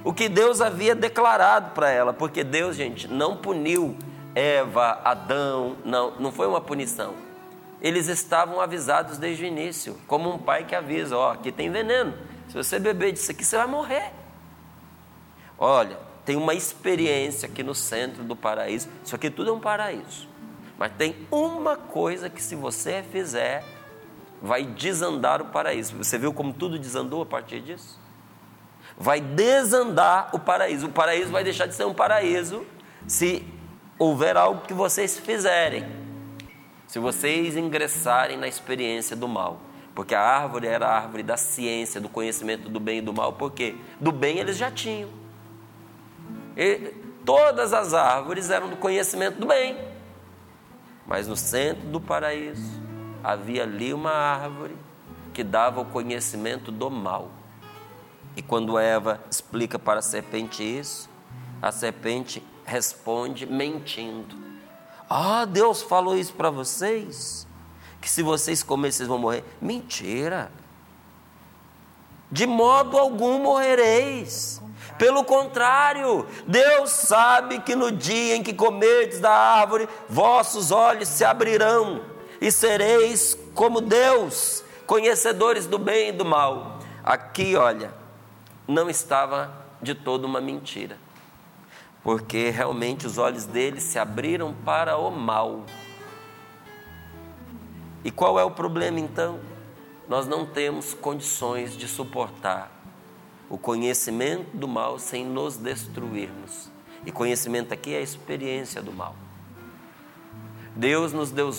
o 0.04 0.12
que 0.12 0.28
Deus 0.28 0.60
havia 0.60 0.94
declarado 0.94 1.70
para 1.70 1.90
ela, 1.90 2.12
porque 2.12 2.42
Deus, 2.42 2.76
gente, 2.76 3.06
não 3.08 3.36
puniu 3.36 3.96
Eva, 4.34 5.00
Adão, 5.04 5.76
não, 5.84 6.12
não 6.18 6.32
foi 6.32 6.46
uma 6.46 6.60
punição. 6.60 7.14
Eles 7.80 8.08
estavam 8.08 8.60
avisados 8.60 9.18
desde 9.18 9.44
o 9.44 9.46
início, 9.46 9.98
como 10.06 10.32
um 10.32 10.38
pai 10.38 10.64
que 10.64 10.74
avisa: 10.74 11.16
ó, 11.16 11.32
aqui 11.32 11.50
tem 11.50 11.70
veneno. 11.70 12.14
Se 12.48 12.54
você 12.54 12.78
beber 12.78 13.12
disso 13.12 13.30
aqui, 13.30 13.44
você 13.44 13.56
vai 13.56 13.66
morrer. 13.66 14.12
Olha, 15.58 15.98
tem 16.24 16.36
uma 16.36 16.54
experiência 16.54 17.48
aqui 17.48 17.62
no 17.62 17.74
centro 17.74 18.22
do 18.22 18.36
paraíso. 18.36 18.88
Isso 19.04 19.14
aqui 19.14 19.30
tudo 19.30 19.50
é 19.50 19.52
um 19.52 19.60
paraíso. 19.60 20.28
Mas 20.78 20.92
tem 20.96 21.16
uma 21.30 21.76
coisa 21.76 22.30
que, 22.30 22.42
se 22.42 22.54
você 22.54 23.04
fizer, 23.10 23.64
vai 24.40 24.64
desandar 24.64 25.42
o 25.42 25.46
paraíso. 25.46 25.96
Você 25.96 26.18
viu 26.18 26.32
como 26.32 26.52
tudo 26.52 26.78
desandou 26.78 27.22
a 27.22 27.26
partir 27.26 27.60
disso? 27.60 28.00
Vai 28.96 29.20
desandar 29.20 30.30
o 30.32 30.38
paraíso. 30.38 30.86
O 30.86 30.92
paraíso 30.92 31.30
vai 31.30 31.44
deixar 31.44 31.66
de 31.66 31.74
ser 31.74 31.84
um 31.84 31.94
paraíso 31.94 32.64
se 33.06 33.44
houver 33.98 34.36
algo 34.36 34.66
que 34.66 34.74
vocês 34.74 35.18
fizerem. 35.18 35.86
Se 36.86 36.98
vocês 36.98 37.56
ingressarem 37.56 38.36
na 38.36 38.46
experiência 38.46 39.16
do 39.16 39.26
mal. 39.26 39.60
Porque 39.94 40.14
a 40.14 40.20
árvore 40.20 40.66
era 40.66 40.86
a 40.86 40.96
árvore 40.96 41.22
da 41.22 41.36
ciência, 41.36 42.00
do 42.00 42.08
conhecimento 42.08 42.68
do 42.68 42.80
bem 42.80 42.98
e 42.98 43.02
do 43.02 43.12
mal. 43.12 43.32
Por 43.34 43.52
quê? 43.52 43.76
Do 44.00 44.12
bem 44.12 44.38
eles 44.38 44.56
já 44.56 44.70
tinham. 44.70 45.21
E 46.56 46.94
todas 47.24 47.72
as 47.72 47.94
árvores 47.94 48.50
eram 48.50 48.68
do 48.68 48.76
conhecimento 48.76 49.38
do 49.38 49.46
bem. 49.46 49.76
Mas 51.06 51.26
no 51.26 51.36
centro 51.36 51.88
do 51.88 52.00
paraíso 52.00 52.80
havia 53.22 53.62
ali 53.62 53.92
uma 53.92 54.12
árvore 54.12 54.76
que 55.32 55.42
dava 55.42 55.80
o 55.80 55.84
conhecimento 55.84 56.70
do 56.70 56.90
mal. 56.90 57.30
E 58.36 58.42
quando 58.42 58.78
Eva 58.78 59.20
explica 59.30 59.78
para 59.78 59.98
a 59.98 60.02
serpente 60.02 60.62
isso, 60.62 61.08
a 61.60 61.70
serpente 61.70 62.42
responde 62.64 63.46
mentindo. 63.46 64.36
Ah, 65.08 65.44
Deus 65.44 65.82
falou 65.82 66.16
isso 66.16 66.32
para 66.32 66.50
vocês? 66.50 67.46
que 68.02 68.10
se 68.10 68.20
vocês 68.20 68.64
comerem 68.64 68.90
vocês 68.90 69.08
vão 69.08 69.16
morrer. 69.16 69.44
Mentira. 69.60 70.50
De 72.30 72.46
modo 72.46 72.98
algum 72.98 73.38
morrereis. 73.38 74.60
Pelo 75.02 75.24
contrário, 75.24 76.24
Deus 76.46 76.90
sabe 76.90 77.58
que 77.58 77.74
no 77.74 77.90
dia 77.90 78.36
em 78.36 78.42
que 78.44 78.54
comerdes 78.54 79.18
da 79.18 79.32
árvore, 79.32 79.88
vossos 80.08 80.70
olhos 80.70 81.08
se 81.08 81.24
abrirão 81.24 82.04
e 82.40 82.52
sereis 82.52 83.36
como 83.52 83.80
Deus, 83.80 84.62
conhecedores 84.86 85.66
do 85.66 85.76
bem 85.76 86.10
e 86.10 86.12
do 86.12 86.24
mal. 86.24 86.78
Aqui, 87.02 87.56
olha, 87.56 87.92
não 88.68 88.88
estava 88.88 89.52
de 89.82 89.92
todo 89.92 90.24
uma 90.24 90.40
mentira, 90.40 90.96
porque 92.04 92.50
realmente 92.50 93.04
os 93.04 93.18
olhos 93.18 93.44
deles 93.44 93.82
se 93.82 93.98
abriram 93.98 94.54
para 94.64 94.96
o 94.96 95.10
mal. 95.10 95.64
E 98.04 98.10
qual 98.12 98.38
é 98.38 98.44
o 98.44 98.52
problema 98.52 99.00
então? 99.00 99.40
Nós 100.08 100.28
não 100.28 100.46
temos 100.46 100.94
condições 100.94 101.76
de 101.76 101.88
suportar 101.88 102.81
o 103.52 103.58
conhecimento 103.58 104.56
do 104.56 104.66
mal 104.66 104.98
sem 104.98 105.26
nos 105.26 105.58
destruirmos. 105.58 106.70
E 107.04 107.12
conhecimento 107.12 107.74
aqui 107.74 107.92
é 107.92 107.98
a 107.98 108.00
experiência 108.00 108.80
do 108.80 108.90
mal. 108.90 109.14
Deus 110.74 111.12
nos 111.12 111.30
deu, 111.30 111.50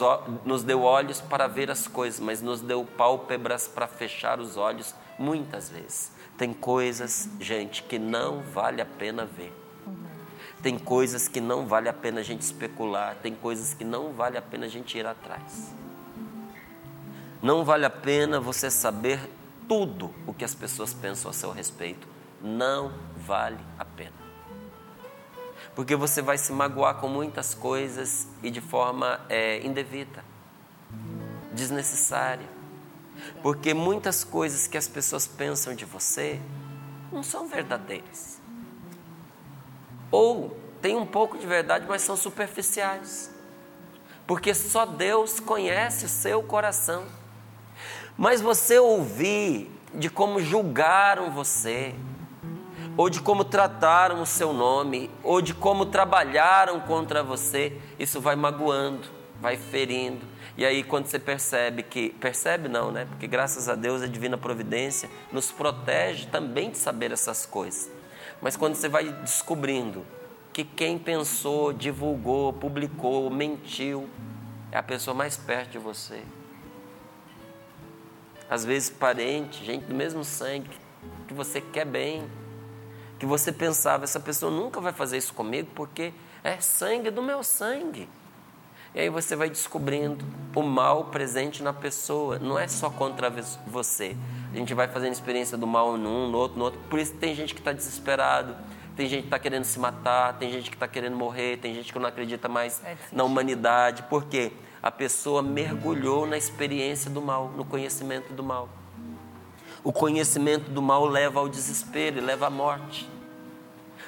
nos 0.44 0.64
deu 0.64 0.82
olhos 0.82 1.22
para 1.22 1.46
ver 1.46 1.70
as 1.70 1.88
coisas, 1.88 2.20
mas 2.20 2.42
nos 2.42 2.62
deu 2.62 2.84
pálpebras 2.84 3.68
para 3.68 3.86
fechar 3.86 4.40
os 4.40 4.58
olhos 4.58 4.96
muitas 5.20 5.70
vezes. 5.70 6.12
Tem 6.36 6.52
coisas, 6.52 7.30
gente, 7.40 7.84
que 7.84 8.00
não 8.00 8.42
vale 8.42 8.82
a 8.82 8.88
pena 8.88 9.24
ver. 9.24 9.54
Tem 10.64 10.80
coisas 10.80 11.28
que 11.28 11.40
não 11.40 11.68
vale 11.68 11.90
a 11.90 11.94
pena 11.94 12.22
a 12.22 12.24
gente 12.24 12.42
especular, 12.42 13.18
tem 13.22 13.36
coisas 13.36 13.76
que 13.76 13.84
não 13.84 14.14
vale 14.14 14.36
a 14.36 14.42
pena 14.42 14.66
a 14.66 14.70
gente 14.70 14.98
ir 14.98 15.06
atrás. 15.06 15.72
Não 17.40 17.64
vale 17.64 17.86
a 17.86 17.90
pena 17.92 18.40
você 18.40 18.72
saber 18.72 19.20
tudo 19.68 20.14
o 20.26 20.34
que 20.34 20.46
as 20.46 20.56
pessoas 20.56 20.94
pensam 20.94 21.32
a 21.32 21.34
seu 21.34 21.52
respeito. 21.52 22.08
Não 22.42 22.94
vale 23.16 23.60
a 23.78 23.86
pena. 23.86 24.24
Porque 25.76 25.96
você 25.96 26.22
vai 26.22 26.38
se 26.38 26.52
magoar 26.52 26.96
com 26.96 27.08
muitas 27.08 27.54
coisas 27.54 28.28
e 28.44 28.52
de 28.52 28.62
forma 28.62 29.20
é, 29.30 29.66
indevida, 29.66 30.24
desnecessária. 31.52 32.48
Porque 33.42 33.74
muitas 33.74 34.24
coisas 34.24 34.68
que 34.68 34.78
as 34.78 34.88
pessoas 34.88 35.26
pensam 35.26 35.74
de 35.76 35.86
você 35.86 36.40
não 37.12 37.24
são 37.24 37.48
verdadeiras. 37.48 38.42
Ou 40.12 40.58
tem 40.82 40.96
um 40.96 41.06
pouco 41.06 41.38
de 41.38 41.48
verdade, 41.48 41.86
mas 41.88 42.02
são 42.02 42.18
superficiais. 42.18 43.32
Porque 44.28 44.54
só 44.54 44.86
Deus 44.86 45.40
conhece 45.40 46.06
o 46.06 46.10
seu 46.10 46.44
coração. 46.44 47.06
Mas 48.18 48.42
você 48.42 48.78
ouvir 48.78 49.70
de 49.94 50.10
como 50.10 50.40
julgaram 50.40 51.32
você, 51.32 51.96
ou 52.96 53.10
de 53.10 53.20
como 53.20 53.44
trataram 53.44 54.22
o 54.22 54.26
seu 54.26 54.54
nome, 54.54 55.10
ou 55.24 55.42
de 55.42 55.54
como 55.54 55.86
trabalharam 55.86 56.80
contra 56.82 57.24
você, 57.24 57.78
isso 57.98 58.22
vai 58.22 58.36
magoando, 58.36 59.08
vai 59.42 59.58
ferindo. 59.58 60.26
E 60.56 60.64
aí 60.66 60.84
quando 60.84 61.08
você 61.08 61.18
percebe 61.18 61.82
que, 61.82 62.10
percebe 62.10 62.70
não, 62.70 62.92
né? 62.92 63.06
Porque 63.10 63.26
graças 63.26 63.68
a 63.68 63.74
Deus 63.74 64.04
a 64.04 64.08
divina 64.08 64.38
providência 64.38 65.10
nos 65.32 65.52
protege 65.52 66.28
também 66.28 66.70
de 66.70 66.78
saber 66.78 67.12
essas 67.12 67.46
coisas. 67.46 67.90
Mas 68.40 68.56
quando 68.56 68.76
você 68.76 68.88
vai 68.88 69.06
descobrindo 69.06 70.06
que 70.52 70.64
quem 70.64 71.00
pensou, 71.00 71.74
divulgou, 71.74 72.54
publicou, 72.54 73.32
mentiu, 73.32 74.08
é 74.72 74.78
a 74.78 74.84
pessoa 74.84 75.16
mais 75.16 75.36
perto 75.36 75.72
de 75.72 75.80
você. 75.80 76.22
Às 78.54 78.64
vezes 78.64 78.88
parente, 78.88 79.66
gente 79.66 79.86
do 79.86 79.96
mesmo 79.96 80.24
sangue, 80.24 80.70
que 81.28 81.34
você 81.34 81.60
quer 81.60 81.86
bem, 81.86 82.24
que 83.18 83.26
você 83.26 83.52
pensava, 83.52 84.04
essa 84.04 84.20
pessoa 84.20 84.52
nunca 84.52 84.80
vai 84.80 84.94
fazer 84.94 85.18
isso 85.18 85.34
comigo 85.34 85.70
porque 85.74 86.14
é 86.44 86.62
sangue 86.62 87.10
do 87.10 87.24
meu 87.24 87.42
sangue. 87.42 88.08
E 88.94 89.00
aí 89.00 89.10
você 89.10 89.36
vai 89.36 89.50
descobrindo 89.50 90.24
o 90.54 90.62
mal 90.62 91.06
presente 91.06 91.64
na 91.64 91.74
pessoa, 91.74 92.38
não 92.38 92.60
é 92.60 92.68
só 92.68 92.92
contra 92.92 93.28
você. 93.66 94.16
A 94.54 94.56
gente 94.56 94.76
vai 94.76 94.88
fazendo 94.88 95.14
experiência 95.14 95.58
do 95.58 95.66
mal 95.66 95.98
num, 95.98 96.30
no 96.30 96.38
outro, 96.38 96.60
no 96.60 96.66
outro. 96.66 96.80
Por 96.92 97.00
isso 97.00 97.16
tem 97.16 97.34
gente 97.34 97.56
que 97.56 97.60
está 97.60 97.72
desesperado, 97.72 98.56
tem 98.96 99.10
gente 99.10 99.22
que 99.22 99.28
está 99.30 99.40
querendo 99.40 99.64
se 99.64 99.80
matar, 99.80 100.38
tem 100.38 100.52
gente 100.52 100.70
que 100.70 100.76
está 100.76 100.88
querendo 100.88 101.18
morrer, 101.18 101.58
tem 101.58 101.74
gente 101.74 101.92
que 101.92 101.98
não 101.98 102.08
acredita 102.08 102.48
mais 102.48 102.84
é 102.86 102.96
na 103.12 103.24
humanidade. 103.24 104.04
Por 104.04 104.26
quê? 104.26 104.52
A 104.84 104.92
pessoa 104.92 105.42
mergulhou 105.42 106.28
na 106.28 106.38
experiência 106.38 107.10
do 107.10 107.22
mal, 107.22 107.54
no 107.56 107.64
conhecimento 107.64 108.34
do 108.34 108.44
mal. 108.44 108.68
O 109.82 109.94
conhecimento 109.94 110.70
do 110.70 110.82
mal 110.82 111.06
leva 111.06 111.40
ao 111.40 111.48
desespero 111.48 112.18
e 112.18 112.22
leva 112.22 112.48
à 112.48 112.50
morte. 112.50 113.10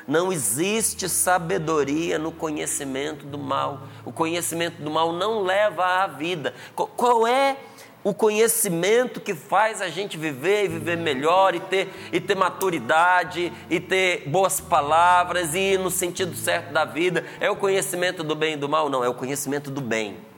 Não 0.06 0.34
existe 0.34 1.08
sabedoria 1.08 2.20
no 2.20 2.30
conhecimento 2.30 3.26
do 3.26 3.38
mal. 3.38 3.84
O 4.04 4.12
conhecimento 4.12 4.82
do 4.82 4.92
mal 4.92 5.14
não 5.14 5.44
leva 5.44 6.04
à 6.04 6.08
vida. 6.08 6.54
Qual 6.76 7.26
é 7.26 7.56
o 8.04 8.14
conhecimento 8.14 9.22
que 9.22 9.34
faz 9.34 9.82
a 9.82 9.88
gente 9.88 10.18
viver 10.18 10.66
e 10.66 10.68
viver 10.68 10.98
melhor 10.98 11.56
e 11.56 11.60
ter, 11.62 11.90
e 12.12 12.20
ter 12.20 12.36
maturidade 12.36 13.52
e 13.70 13.80
ter 13.80 14.28
boas 14.28 14.60
palavras 14.60 15.56
e 15.56 15.60
ir 15.60 15.80
no 15.80 15.90
sentido 15.90 16.36
certo 16.36 16.74
da 16.74 16.84
vida. 16.84 17.26
É 17.40 17.50
o 17.50 17.56
conhecimento 17.56 18.26
do 18.26 18.36
bem 18.36 18.56
e 18.56 18.58
do 18.58 18.68
mal? 18.68 18.90
Não, 18.90 19.06
é 19.06 19.08
o 19.08 19.14
conhecimento 19.14 19.72
do 19.72 19.80
bem. 19.80 20.35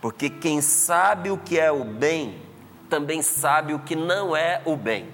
Porque 0.00 0.30
quem 0.30 0.60
sabe 0.60 1.30
o 1.30 1.36
que 1.36 1.58
é 1.58 1.70
o 1.70 1.84
bem, 1.84 2.40
também 2.88 3.22
sabe 3.22 3.74
o 3.74 3.78
que 3.78 3.94
não 3.94 4.34
é 4.36 4.62
o 4.64 4.76
bem. 4.76 5.08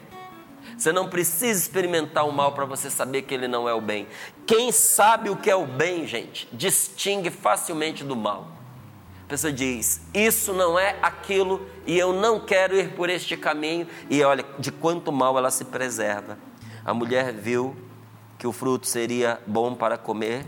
Você 0.76 0.92
não 0.92 1.08
precisa 1.08 1.60
experimentar 1.60 2.26
o 2.26 2.32
mal 2.32 2.52
para 2.52 2.64
você 2.64 2.90
saber 2.90 3.22
que 3.22 3.34
ele 3.34 3.48
não 3.48 3.68
é 3.68 3.74
o 3.74 3.80
bem. 3.80 4.06
Quem 4.46 4.70
sabe 4.72 5.30
o 5.30 5.36
que 5.36 5.50
é 5.50 5.56
o 5.56 5.66
bem, 5.66 6.06
gente, 6.06 6.48
distingue 6.52 7.30
facilmente 7.30 8.04
do 8.04 8.16
mal. 8.16 8.48
A 9.24 9.28
pessoa 9.28 9.52
diz: 9.52 10.00
Isso 10.14 10.52
não 10.52 10.78
é 10.78 10.96
aquilo 11.02 11.66
e 11.86 11.98
eu 11.98 12.12
não 12.12 12.40
quero 12.40 12.76
ir 12.76 12.92
por 12.92 13.10
este 13.10 13.36
caminho. 13.36 13.86
E 14.08 14.22
olha, 14.22 14.44
de 14.58 14.70
quanto 14.70 15.10
mal 15.10 15.36
ela 15.36 15.50
se 15.50 15.64
preserva. 15.64 16.38
A 16.84 16.94
mulher 16.94 17.32
viu 17.32 17.76
que 18.38 18.46
o 18.46 18.52
fruto 18.52 18.86
seria 18.86 19.40
bom 19.46 19.74
para 19.74 19.98
comer. 19.98 20.44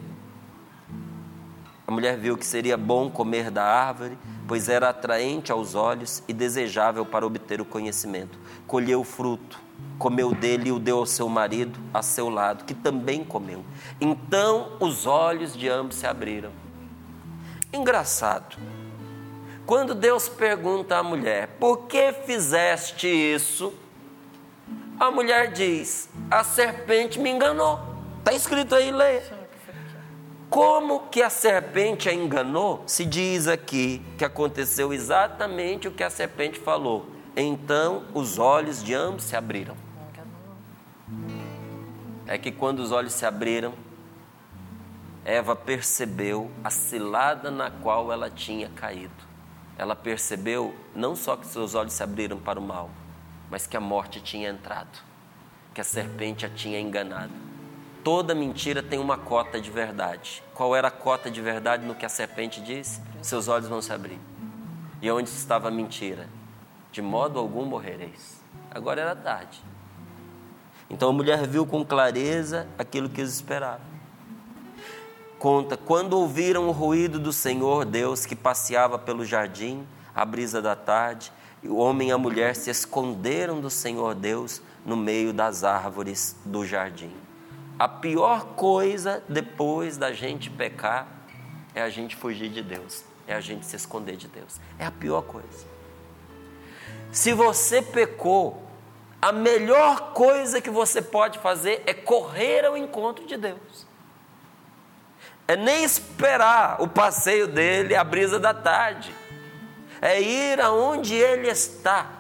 A 1.88 1.90
mulher 1.90 2.18
viu 2.18 2.37
que 2.37 2.44
seria 2.44 2.77
bom 2.77 3.11
comer 3.11 3.51
da 3.51 3.64
árvore, 3.64 4.18
pois 4.46 4.68
era 4.68 4.90
atraente 4.90 5.51
aos 5.51 5.74
olhos 5.74 6.22
e 6.29 6.35
desejável 6.35 7.07
para 7.07 7.27
obter 7.27 7.62
o 7.62 7.64
conhecimento. 7.64 8.38
Colheu 8.66 9.01
o 9.01 9.05
fruto, 9.05 9.59
comeu 9.98 10.35
dele 10.35 10.68
e 10.68 10.72
o 10.72 10.79
deu 10.79 10.98
ao 10.98 11.07
seu 11.07 11.31
marido 11.31 11.81
a 11.94 12.03
seu 12.03 12.29
lado, 12.29 12.66
que 12.66 12.74
também 12.74 13.24
comeu. 13.24 13.64
Então 13.98 14.77
os 14.79 15.07
olhos 15.07 15.57
de 15.57 15.66
ambos 15.66 15.96
se 15.96 16.07
abriram 16.07 16.53
Engraçado. 17.72 18.59
Quando 19.64 19.94
Deus 19.94 20.29
pergunta 20.29 20.98
à 20.98 21.03
mulher, 21.03 21.57
por 21.59 21.87
que 21.87 22.12
fizeste 22.12 23.07
isso? 23.07 23.72
A 25.01 25.11
mulher 25.11 25.53
diz, 25.53 26.11
a 26.31 26.44
serpente 26.44 27.18
me 27.18 27.31
enganou. 27.31 27.81
Está 28.18 28.35
escrito 28.35 28.74
aí, 28.74 28.90
leia. 28.90 29.38
Como 30.51 31.09
que 31.09 31.21
a 31.21 31.29
serpente 31.29 32.09
a 32.09 32.15
enganou? 32.15 32.83
Se 32.87 33.05
diz 33.05 33.47
aqui 33.47 34.03
que 34.17 34.25
aconteceu 34.25 34.93
exatamente 34.93 35.89
o 35.89 35.93
que 35.93 36.03
a 36.03 36.09
serpente 36.09 36.59
falou. 36.59 37.07
Então 37.37 38.05
os 38.15 38.39
olhos 38.39 38.83
de 38.83 38.95
ambos 38.95 39.25
se 39.25 39.37
abriram. 39.37 39.77
É 42.27 42.39
que 42.39 42.51
quando 42.51 42.81
os 42.81 42.93
olhos 42.93 43.13
se 43.13 43.25
abriram, 43.27 43.75
Eva 45.25 45.55
percebeu 45.55 46.51
a 46.65 46.71
cilada 46.71 47.51
na 47.51 47.71
qual 47.71 48.11
ela 48.11 48.31
tinha 48.31 48.71
caído. 48.71 49.29
Ela 49.77 49.95
percebeu 49.95 50.75
não 50.95 51.15
só 51.15 51.37
que 51.37 51.47
seus 51.47 51.75
olhos 51.75 51.93
se 51.93 52.03
abriram 52.03 52.39
para 52.39 52.59
o 52.59 52.63
mal, 52.63 52.91
mas 53.51 53.67
que 53.67 53.77
a 53.77 53.81
morte 53.81 54.21
tinha 54.21 54.49
entrado, 54.49 54.99
que 55.75 55.81
a 55.81 55.85
serpente 55.85 56.45
a 56.47 56.49
tinha 56.49 56.81
enganado. 56.81 57.33
Toda 58.05 58.35
mentira 58.35 58.83
tem 58.83 58.99
uma 58.99 59.17
cota 59.17 59.61
de 59.61 59.71
verdade. 59.71 60.43
Qual 60.55 60.75
era 60.75 60.89
a 60.89 60.91
cota 60.91 61.31
de 61.31 61.41
verdade 61.41 61.87
no 61.87 61.95
que 61.95 62.07
a 62.07 62.09
serpente 62.09 62.61
disse? 62.61 63.01
Seus 63.23 63.49
olhos 63.49 63.69
vão 63.69 63.83
se 63.83 63.93
abrir. 63.93 64.19
E 65.03 65.11
onde 65.11 65.29
estava 65.29 65.69
a 65.69 65.71
mentira? 65.71 66.29
De 66.91 67.03
modo 67.03 67.39
algum 67.39 67.65
morrereis. 67.65 68.41
Agora 68.71 69.01
era 69.01 69.15
tarde. 69.15 69.63
Então 70.89 71.11
a 71.11 71.13
mulher 71.13 71.47
viu 71.47 71.67
com 71.67 71.85
clareza 71.85 72.67
aquilo 72.79 73.09
que 73.09 73.21
os 73.21 73.35
esperava 73.35 73.99
conta: 75.39 75.77
quando 75.77 76.15
ouviram 76.15 76.69
o 76.69 76.73
ruído 76.73 77.19
do 77.19 77.33
Senhor 77.33 77.85
Deus 77.85 78.27
que 78.27 78.37
passeava 78.37 78.99
pelo 78.99 79.25
jardim, 79.25 79.87
à 80.15 80.25
brisa 80.25 80.61
da 80.61 80.75
tarde, 80.75 81.33
o 81.65 81.77
homem 81.77 82.09
e 82.09 82.13
a 82.13 82.19
mulher 82.19 82.55
se 82.55 82.71
esconderam 82.71 83.61
do 83.61 83.71
Senhor 83.71 84.15
Deus 84.15 84.61
no 84.85 84.97
meio 84.97 85.33
das 85.33 85.65
árvores 85.65 86.37
do 86.45 86.67
jardim. 86.67 87.13
A 87.79 87.88
pior 87.88 88.55
coisa 88.55 89.23
depois 89.29 89.97
da 89.97 90.12
gente 90.12 90.51
pecar 90.51 91.07
é 91.75 91.83
a 91.83 91.88
gente 91.88 92.17
fugir 92.17 92.49
de 92.49 92.62
Deus, 92.62 93.05
é 93.27 93.35
a 93.35 93.41
gente 93.41 93.64
se 93.67 93.77
esconder 93.77 94.17
de 94.17 94.27
Deus. 94.27 94.61
É 94.79 94.85
a 94.85 94.91
pior 94.91 95.23
coisa. 95.23 95.67
Se 97.12 97.33
você 97.33 97.81
pecou, 97.81 98.62
a 99.23 99.33
melhor 99.33 100.12
coisa 100.12 100.61
que 100.61 100.71
você 100.71 101.01
pode 101.01 101.38
fazer 101.38 101.83
é 101.87 101.95
correr 101.95 102.64
ao 102.64 102.77
encontro 102.77 103.27
de 103.27 103.37
Deus 103.37 103.88
é 105.49 105.57
nem 105.57 105.83
esperar 105.83 106.77
o 106.79 106.87
passeio 106.87 107.49
dele, 107.49 107.97
a 107.97 108.05
brisa 108.05 108.38
da 108.38 108.53
tarde, 108.53 109.14
é 110.03 110.21
ir 110.21 110.61
aonde 110.61 111.14
ele 111.14 111.49
está. 111.49 112.17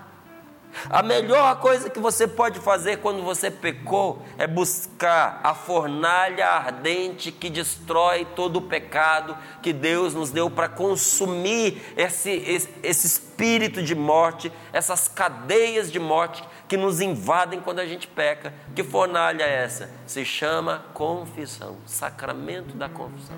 A 0.90 1.02
melhor 1.02 1.60
coisa 1.60 1.90
que 1.90 1.98
você 1.98 2.26
pode 2.26 2.60
fazer 2.60 2.98
quando 2.98 3.22
você 3.22 3.50
pecou 3.50 4.22
é 4.36 4.46
buscar 4.46 5.40
a 5.42 5.54
fornalha 5.54 6.46
ardente 6.46 7.32
que 7.32 7.50
destrói 7.50 8.26
todo 8.36 8.56
o 8.56 8.62
pecado 8.62 9.36
que 9.62 9.72
Deus 9.72 10.14
nos 10.14 10.30
deu 10.30 10.50
para 10.50 10.68
consumir 10.68 11.82
esse, 11.96 12.30
esse, 12.30 12.68
esse 12.82 13.06
espírito 13.06 13.82
de 13.82 13.94
morte, 13.94 14.52
essas 14.72 15.08
cadeias 15.08 15.90
de 15.90 15.98
morte 15.98 16.42
que 16.68 16.76
nos 16.76 17.00
invadem 17.00 17.60
quando 17.60 17.80
a 17.80 17.86
gente 17.86 18.06
peca. 18.06 18.52
Que 18.74 18.84
fornalha 18.84 19.42
é 19.42 19.64
essa? 19.64 19.90
Se 20.06 20.24
chama 20.24 20.84
confissão, 20.94 21.76
sacramento 21.86 22.76
da 22.76 22.88
confissão. 22.88 23.36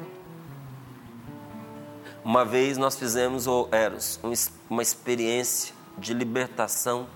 Uma 2.23 2.45
vez 2.45 2.77
nós 2.77 2.99
fizemos, 2.99 3.47
o 3.47 3.69
Eros, 3.73 4.21
uma 4.69 4.83
experiência 4.83 5.75
de 5.97 6.13
libertação 6.13 7.07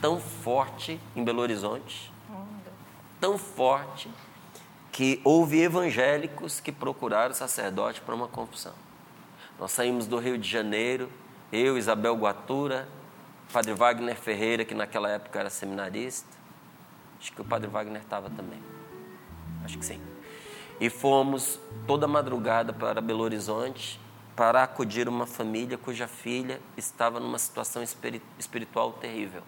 tão 0.00 0.20
forte 0.20 1.00
em 1.14 1.24
Belo 1.24 1.40
Horizonte, 1.40 2.12
tão 3.20 3.36
forte, 3.36 4.10
que 4.92 5.20
houve 5.24 5.60
evangélicos 5.60 6.60
que 6.60 6.72
procuraram 6.72 7.30
o 7.30 7.34
sacerdote 7.34 8.00
para 8.00 8.14
uma 8.14 8.26
confissão. 8.26 8.72
Nós 9.58 9.70
saímos 9.70 10.06
do 10.06 10.18
Rio 10.18 10.38
de 10.38 10.48
Janeiro, 10.48 11.10
eu, 11.52 11.78
Isabel 11.78 12.16
Guatura, 12.16 12.88
Padre 13.52 13.72
Wagner 13.74 14.16
Ferreira, 14.16 14.64
que 14.64 14.74
naquela 14.74 15.08
época 15.08 15.38
era 15.38 15.50
seminarista, 15.50 16.36
acho 17.20 17.32
que 17.32 17.40
o 17.40 17.44
Padre 17.44 17.68
Wagner 17.68 18.02
estava 18.02 18.28
também, 18.30 18.62
acho 19.64 19.78
que 19.78 19.84
sim. 19.84 20.00
E 20.80 20.88
fomos 20.88 21.58
toda 21.86 22.06
madrugada 22.06 22.72
para 22.72 23.00
Belo 23.00 23.24
Horizonte 23.24 24.00
para 24.36 24.62
acudir 24.62 25.08
uma 25.08 25.26
família 25.26 25.76
cuja 25.76 26.06
filha 26.06 26.60
estava 26.76 27.18
numa 27.18 27.38
situação 27.38 27.82
espiritual 28.38 28.92
terrível. 28.92 29.42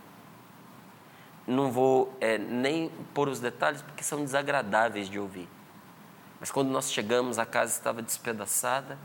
Não 1.46 1.70
vou 1.70 2.14
é, 2.20 2.38
nem 2.38 2.90
pôr 3.14 3.28
os 3.28 3.40
detalhes 3.40 3.82
porque 3.82 4.04
são 4.04 4.24
desagradáveis 4.24 5.08
de 5.08 5.18
ouvir. 5.18 5.48
Mas 6.38 6.50
quando 6.50 6.70
nós 6.70 6.90
chegamos, 6.90 7.38
a 7.38 7.46
casa 7.46 7.72
estava 7.72 8.00
despedaçada, 8.00 8.98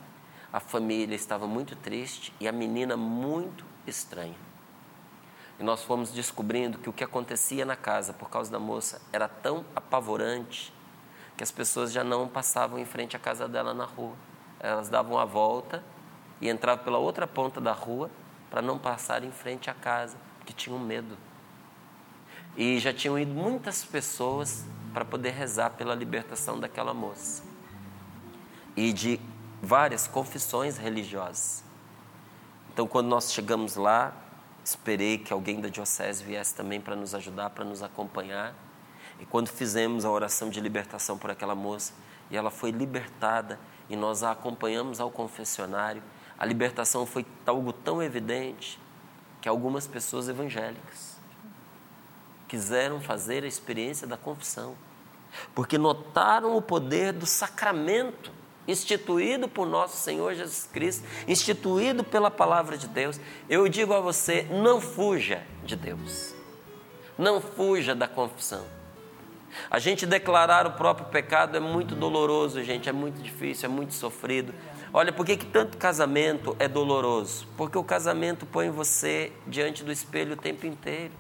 a 0.51 0.59
família 0.59 1.15
estava 1.15 1.47
muito 1.47 1.75
triste 1.75 2.33
e 2.39 2.47
a 2.47 2.51
menina 2.51 2.95
muito 2.95 3.65
estranha. 3.85 4.35
E 5.59 5.63
nós 5.63 5.83
fomos 5.83 6.11
descobrindo 6.11 6.77
que 6.77 6.89
o 6.89 6.93
que 6.93 7.03
acontecia 7.03 7.65
na 7.65 7.75
casa 7.75 8.13
por 8.13 8.29
causa 8.29 8.51
da 8.51 8.59
moça 8.59 9.01
era 9.11 9.27
tão 9.27 9.65
apavorante 9.75 10.73
que 11.35 11.43
as 11.43 11.51
pessoas 11.51 11.91
já 11.91 12.03
não 12.03 12.27
passavam 12.27 12.79
em 12.79 12.85
frente 12.85 13.15
à 13.15 13.19
casa 13.19 13.47
dela 13.47 13.73
na 13.73 13.85
rua 13.85 14.15
elas 14.59 14.89
davam 14.89 15.17
a 15.17 15.25
volta 15.25 15.83
e 16.41 16.49
entravam 16.49 16.83
pela 16.83 16.97
outra 16.97 17.27
ponta 17.27 17.61
da 17.61 17.71
rua 17.71 18.09
para 18.49 18.61
não 18.61 18.77
passar 18.77 19.23
em 19.23 19.31
frente 19.31 19.69
à 19.69 19.73
casa, 19.73 20.17
porque 20.37 20.53
tinham 20.53 20.79
medo. 20.79 21.17
E 22.57 22.79
já 22.79 22.93
tinham 22.93 23.19
ido 23.19 23.33
muitas 23.33 23.83
pessoas 23.83 24.65
para 24.93 25.03
poder 25.03 25.31
rezar 25.31 25.71
pela 25.71 25.93
libertação 25.93 26.57
daquela 26.57 26.93
moça. 26.93 27.43
E 28.77 28.93
de 28.93 29.19
várias 29.61 30.07
confissões 30.07 30.77
religiosas. 30.77 31.63
Então, 32.71 32.87
quando 32.87 33.07
nós 33.07 33.33
chegamos 33.33 33.75
lá, 33.75 34.15
esperei 34.63 35.17
que 35.17 35.33
alguém 35.33 35.59
da 35.59 35.67
diocese 35.67 36.23
viesse 36.23 36.55
também 36.55 36.79
para 36.79 36.95
nos 36.95 37.13
ajudar, 37.13 37.49
para 37.49 37.65
nos 37.65 37.83
acompanhar. 37.83 38.55
E 39.19 39.25
quando 39.25 39.49
fizemos 39.49 40.05
a 40.05 40.09
oração 40.09 40.49
de 40.49 40.61
libertação 40.61 41.17
por 41.17 41.29
aquela 41.29 41.55
moça, 41.55 41.93
e 42.31 42.37
ela 42.37 42.49
foi 42.49 42.71
libertada, 42.71 43.59
e 43.89 43.95
nós 43.95 44.23
a 44.23 44.31
acompanhamos 44.31 44.99
ao 45.01 45.11
confessionário, 45.11 46.01
a 46.37 46.45
libertação 46.45 47.05
foi 47.05 47.25
algo 47.45 47.73
tão 47.73 48.01
evidente 48.01 48.79
que 49.41 49.47
algumas 49.47 49.87
pessoas 49.87 50.27
evangélicas 50.27 51.14
quiseram 52.47 53.01
fazer 53.01 53.43
a 53.43 53.47
experiência 53.47 54.07
da 54.07 54.17
confissão, 54.17 54.75
porque 55.53 55.77
notaram 55.77 56.55
o 56.55 56.61
poder 56.61 57.11
do 57.11 57.25
sacramento 57.25 58.31
instituído 58.67 59.47
por 59.47 59.67
nosso 59.67 59.97
Senhor 59.97 60.33
Jesus 60.33 60.67
Cristo, 60.71 61.05
instituído 61.27 62.03
pela 62.03 62.31
palavra 62.31 62.77
de 62.77 62.87
Deus. 62.87 63.19
Eu 63.49 63.67
digo 63.67 63.93
a 63.93 63.99
você: 63.99 64.43
não 64.49 64.79
fuja 64.81 65.43
de 65.63 65.75
Deus, 65.75 66.33
não 67.17 67.41
fuja 67.41 67.93
da 67.93 68.07
confissão. 68.07 68.65
A 69.69 69.79
gente 69.79 70.05
declarar 70.05 70.67
o 70.67 70.71
próprio 70.71 71.07
pecado 71.07 71.55
é 71.55 71.59
muito 71.61 71.95
doloroso, 71.95 72.61
gente, 72.63 72.89
é 72.89 72.91
muito 72.91 73.21
difícil, 73.21 73.69
é 73.69 73.71
muito 73.71 73.93
sofrido. 73.93 74.53
Olha, 74.91 75.11
por 75.11 75.25
que, 75.25 75.37
que 75.37 75.45
tanto 75.45 75.77
casamento 75.77 76.55
é 76.59 76.67
doloroso? 76.67 77.47
Porque 77.57 77.77
o 77.77 77.83
casamento 77.83 78.45
põe 78.45 78.69
você 78.69 79.31
diante 79.47 79.83
do 79.83 79.91
espelho 79.91 80.33
o 80.33 80.37
tempo 80.37 80.65
inteiro. 80.65 81.11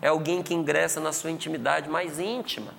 É 0.00 0.08
alguém 0.08 0.42
que 0.42 0.54
ingressa 0.54 1.00
na 1.00 1.12
sua 1.12 1.30
intimidade 1.30 1.88
mais 1.88 2.18
íntima. 2.18 2.72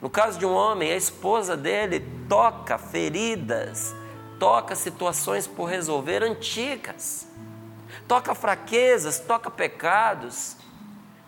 No 0.00 0.10
caso 0.10 0.38
de 0.38 0.44
um 0.44 0.52
homem, 0.52 0.92
a 0.92 0.96
esposa 0.96 1.56
dele 1.56 2.04
toca 2.28 2.76
feridas, 2.76 3.94
toca 4.38 4.74
situações 4.74 5.46
por 5.46 5.64
resolver 5.64 6.22
antigas, 6.22 7.26
toca 8.06 8.34
fraquezas, 8.34 9.18
toca 9.18 9.50
pecados 9.50 10.58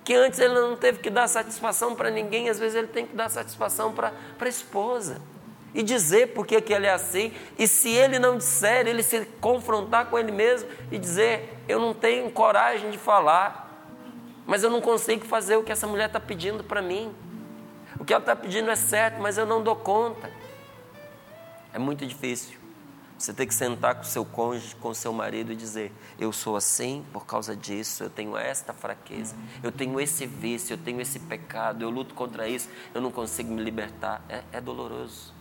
que 0.07 0.15
antes 0.15 0.39
ele 0.39 0.55
não 0.55 0.77
teve 0.77 1.01
que 1.01 1.11
dar 1.11 1.27
satisfação 1.27 1.97
para 1.97 2.11
ninguém, 2.11 2.49
às 2.49 2.61
vezes 2.61 2.77
ele 2.77 2.87
tem 2.87 3.05
que 3.05 3.17
dar 3.17 3.29
satisfação 3.29 3.93
para 3.93 4.13
a 4.39 4.49
esposa. 4.49 5.21
E 5.75 5.83
dizer 5.83 6.29
por 6.29 6.47
que, 6.47 6.63
ele 6.73 6.87
é 6.87 6.93
assim, 6.93 7.33
e 7.59 7.67
se 7.67 7.91
ele 7.91 8.21
não 8.21 8.39
disser, 8.39 8.87
ele 8.87 9.03
se 9.03 9.27
confrontar 9.41 10.07
com 10.07 10.17
ele 10.17 10.31
mesmo 10.31 10.69
e 10.93 10.97
dizer: 10.97 11.59
Eu 11.69 11.81
não 11.81 11.93
tenho 11.93 12.31
coragem 12.31 12.91
de 12.91 12.97
falar, 12.97 13.66
mas 14.47 14.63
eu 14.63 14.71
não 14.71 14.81
consigo 14.81 15.25
fazer 15.27 15.57
o 15.57 15.65
que 15.65 15.73
essa 15.73 15.87
mulher 15.87 16.07
está 16.07 16.21
pedindo 16.21 16.63
para 16.63 16.81
mim. 16.81 17.13
O 17.99 18.05
que 18.05 18.13
ela 18.13 18.23
está 18.23 18.37
pedindo 18.37 18.71
é 18.71 18.77
certo, 18.77 19.21
mas 19.21 19.37
eu 19.37 19.45
não 19.45 19.63
dou 19.63 19.75
conta. 19.75 20.31
É 21.73 21.79
muito 21.79 22.07
difícil. 22.07 22.57
Você 23.19 23.33
tem 23.33 23.47
que 23.47 23.55
sentar 23.55 23.95
com 23.95 24.05
seu 24.05 24.25
cônjuge, 24.27 24.77
com 24.77 24.93
seu 24.93 25.13
marido 25.13 25.51
e 25.51 25.57
dizer: 25.57 25.91
Eu 26.19 26.33
sou 26.33 26.55
assim 26.55 27.05
por 27.13 27.25
causa 27.25 27.57
disso, 27.57 28.05
eu 28.05 28.11
tenho 28.11 28.37
esta 28.37 28.75
fraqueza, 28.75 29.35
eu 29.63 29.73
tenho 29.73 29.99
esse 29.99 30.27
vício, 30.27 30.75
eu 30.75 30.79
tenho 30.79 31.01
esse 31.01 31.19
pecado, 31.19 31.83
eu 31.83 31.89
luto 31.89 32.15
contra 32.15 32.47
isso, 32.47 32.69
eu 32.95 33.01
não 33.01 33.11
consigo 33.11 33.51
me 33.53 33.63
libertar. 33.63 34.23
É, 34.29 34.43
é 34.53 34.61
doloroso, 34.61 35.33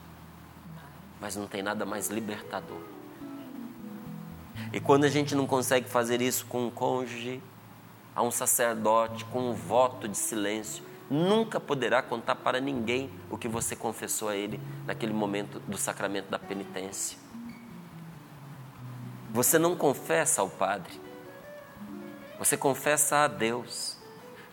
mas 1.20 1.36
não 1.36 1.48
tem 1.48 1.62
nada 1.62 1.86
mais 1.86 2.08
libertador. 2.08 2.80
E 4.72 4.80
quando 4.80 5.04
a 5.04 5.10
gente 5.10 5.36
não 5.36 5.46
consegue 5.46 5.88
fazer 5.88 6.22
isso 6.22 6.46
com 6.46 6.68
um 6.68 6.72
cônjuge, 6.72 7.42
a 8.16 8.24
um 8.24 8.32
sacerdote, 8.32 9.26
com 9.26 9.50
um 9.50 9.54
voto 9.54 10.08
de 10.08 10.18
silêncio, 10.18 10.84
nunca 11.10 11.60
poderá 11.60 12.02
contar 12.02 12.36
para 12.36 12.60
ninguém 12.60 13.10
o 13.30 13.38
que 13.38 13.48
você 13.48 13.76
confessou 13.76 14.30
a 14.30 14.36
ele 14.36 14.60
naquele 14.86 15.14
momento 15.14 15.60
do 15.60 15.78
sacramento 15.78 16.30
da 16.30 16.40
penitência. 16.40 17.18
Você 19.32 19.60
não 19.60 19.76
confessa 19.76 20.42
ao 20.42 20.50
Padre, 20.50 20.94
você 22.40 22.56
confessa 22.56 23.18
a 23.18 23.28
Deus, 23.28 23.98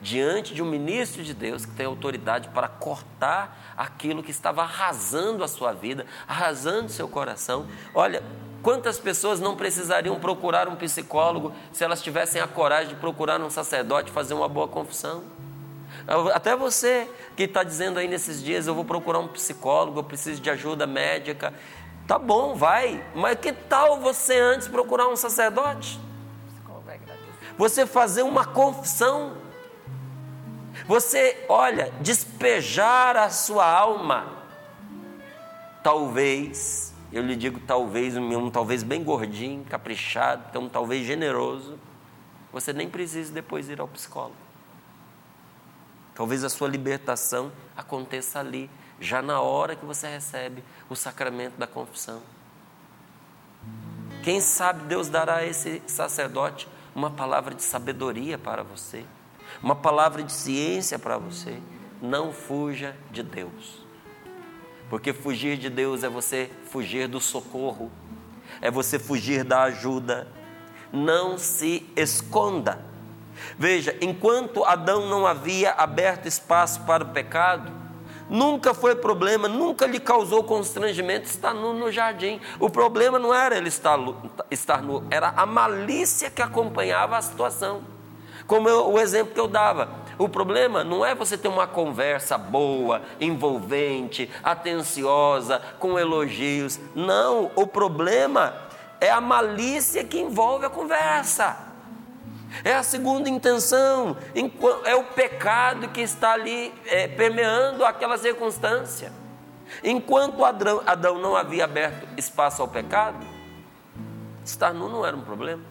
diante 0.01 0.53
de 0.53 0.61
um 0.61 0.67
ministro 0.67 1.23
de 1.23 1.33
Deus 1.33 1.65
que 1.65 1.73
tem 1.73 1.87
autoridade 1.87 2.49
para 2.49 2.67
cortar 2.67 3.75
aquilo 3.77 4.23
que 4.23 4.33
estava 4.33 4.63
arrasando 4.63 5.45
a 5.45 5.49
sua 5.49 5.73
vida, 5.73 6.05
arrasando 6.27 6.91
seu 6.91 7.07
coração. 7.07 7.69
Olha, 7.95 8.23
quantas 8.63 8.99
pessoas 8.99 9.41
não 9.41 9.57
precisariam 9.57 10.19
procurar 10.19 10.69
um 10.69 10.77
psicólogo 10.77 11.53
se 11.73 11.85
elas 11.85 12.03
tivessem 12.03 12.41
a 12.41 12.47
coragem 12.47 12.95
de 12.95 13.01
procurar 13.01 13.41
um 13.41 13.51
sacerdote 13.51 14.11
e 14.11 14.13
fazer 14.13 14.35
uma 14.35 14.49
boa 14.49 14.69
confissão? 14.69 15.25
Até 16.35 16.57
você 16.57 17.09
que 17.37 17.45
está 17.45 17.63
dizendo 17.63 17.99
aí 17.99 18.09
nesses 18.09 18.43
dias, 18.43 18.67
eu 18.67 18.75
vou 18.75 18.85
procurar 18.85 19.19
um 19.19 19.29
psicólogo, 19.29 20.01
eu 20.01 20.05
preciso 20.05 20.41
de 20.41 20.51
ajuda 20.51 20.87
médica. 20.87 21.53
Tá 22.07 22.19
bom, 22.19 22.55
vai. 22.55 23.05
Mas 23.15 23.39
que 23.39 23.53
tal 23.53 24.01
você 24.01 24.39
antes 24.39 24.69
procurar 24.69 25.09
um 25.09 25.17
sacerdote? 25.17 26.01
Você 27.57 27.87
fazer 27.87 28.23
uma 28.23 28.45
confissão. 28.45 29.35
Você, 30.87 31.45
olha, 31.49 31.93
despejar 32.01 33.17
a 33.17 33.31
sua 33.31 33.65
alma. 33.65 34.27
Talvez, 35.83 36.93
eu 37.13 37.23
lhe 37.23 37.37
digo 37.37 37.61
talvez, 37.61 38.17
um 38.17 38.51
talvez 38.51 38.83
bem 38.83 39.05
gordinho, 39.05 39.65
caprichado, 39.65 40.45
então 40.49 40.69
talvez 40.69 41.07
generoso. 41.07 41.79
Você 42.53 42.73
nem 42.73 42.89
precise 42.89 43.33
depois 43.33 43.69
ir 43.69 43.81
ao 43.81 43.89
psicólogo. 43.89 44.37
Talvez 46.15 46.45
a 46.45 46.49
sua 46.49 46.69
libertação 46.69 47.53
aconteça 47.77 48.39
ali, 48.39 48.71
já 49.01 49.21
na 49.21 49.41
hora 49.41 49.75
que 49.75 49.85
você 49.85 50.07
recebe 50.07 50.63
o 50.89 50.95
sacramento 50.95 51.57
da 51.57 51.67
confissão. 51.67 52.23
Quem 54.23 54.41
sabe 54.41 54.85
Deus 54.85 55.09
dará 55.09 55.37
a 55.37 55.47
esse 55.47 55.83
sacerdote 55.87 56.69
uma 56.95 57.11
palavra 57.11 57.55
de 57.55 57.63
sabedoria 57.63 58.39
para 58.39 58.63
você, 58.63 59.05
uma 59.63 59.75
palavra 59.75 60.23
de 60.23 60.33
ciência 60.33 60.99
para 60.99 61.19
você. 61.19 61.59
Não 62.01 62.33
fuja 62.33 62.97
de 63.11 63.23
Deus. 63.23 63.82
Porque 64.93 65.15
fugir 65.15 65.57
de 65.57 65.71
Deus 65.71 66.05
é 66.05 66.09
você 66.11 66.51
fugir 66.67 67.09
do 67.09 67.19
socorro, 67.19 67.91
é 68.61 68.71
você 68.71 68.99
fugir 68.99 69.43
da 69.43 69.63
ajuda. 69.63 70.29
Não 70.93 71.39
se 71.39 71.91
esconda. 71.97 72.79
Veja, 73.59 73.97
enquanto 74.03 74.63
Adão 74.63 75.09
não 75.09 75.27
havia 75.27 75.71
aberto 75.73 76.29
espaço 76.29 76.83
para 76.83 77.05
o 77.05 77.09
pecado, 77.09 77.73
nunca 78.29 78.75
foi 78.75 78.95
problema, 78.95 79.49
nunca 79.49 79.87
lhe 79.87 79.99
causou 79.99 80.45
constrangimento 80.45 81.25
estar 81.25 81.55
nu 81.55 81.73
no 81.73 81.91
jardim. 81.91 82.39
O 82.61 82.69
problema 82.69 83.19
não 83.19 83.33
era 83.33 83.57
ele 83.57 83.69
estar, 83.69 83.99
estar 84.51 84.83
nu, 84.83 85.05
era 85.11 85.31
a 85.31 85.47
malícia 85.47 86.29
que 86.29 86.43
acompanhava 86.43 87.17
a 87.17 87.23
situação. 87.23 87.83
Como 88.47 88.69
eu, 88.69 88.91
o 88.91 89.01
exemplo 89.01 89.33
que 89.33 89.41
eu 89.41 89.49
dava, 89.49 90.02
O 90.19 90.29
problema 90.29 90.85
não 90.85 91.05
é 91.05 91.15
você 91.15 91.37
ter 91.39 91.49
uma 91.49 91.67
conversa 91.67 92.37
boa, 92.37 93.03
envolvente, 93.21 94.31
atenciosa, 94.43 95.61
com 95.79 95.99
elogios. 95.99 96.79
Não, 96.95 97.51
o 97.57 97.67
problema 97.67 98.55
é 99.01 99.11
a 99.11 99.21
malícia 99.21 100.05
que 100.05 100.21
envolve 100.21 100.67
a 100.67 100.71
conversa. 100.71 101.73
É 102.65 102.75
a 102.75 102.83
segunda 102.83 103.31
intenção, 103.31 104.17
é 104.85 104.95
o 104.95 105.05
pecado 105.05 105.89
que 105.89 106.03
está 106.03 106.35
ali 106.35 106.73
é, 106.87 107.09
permeando 107.09 107.85
aquela 107.85 108.19
circunstância. 108.19 109.11
Enquanto 109.83 110.45
Adão, 110.45 110.83
Adão 110.85 111.19
não 111.19 111.35
havia 111.35 111.65
aberto 111.65 112.07
espaço 112.19 112.61
ao 112.61 112.69
pecado, 112.69 113.27
estar 114.45 114.75
nu 114.75 114.89
não 114.89 115.07
era 115.07 115.17
um 115.17 115.23
problema. 115.23 115.63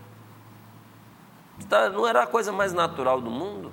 Estar 1.60 1.92
não 1.92 2.08
era 2.08 2.24
a 2.24 2.28
coisa 2.28 2.52
mais 2.52 2.74
natural 2.74 3.22
do 3.22 3.30
mundo. 3.30 3.72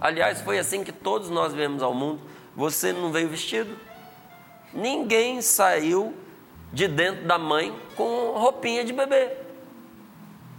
Aliás, 0.00 0.40
foi 0.40 0.58
assim 0.58 0.84
que 0.84 0.92
todos 0.92 1.30
nós 1.30 1.52
viemos 1.52 1.82
ao 1.82 1.94
mundo. 1.94 2.20
Você 2.54 2.92
não 2.92 3.10
veio 3.10 3.28
vestido. 3.28 3.76
Ninguém 4.72 5.40
saiu 5.40 6.14
de 6.72 6.88
dentro 6.88 7.24
da 7.24 7.38
mãe 7.38 7.74
com 7.96 8.32
roupinha 8.32 8.84
de 8.84 8.92
bebê. 8.92 9.36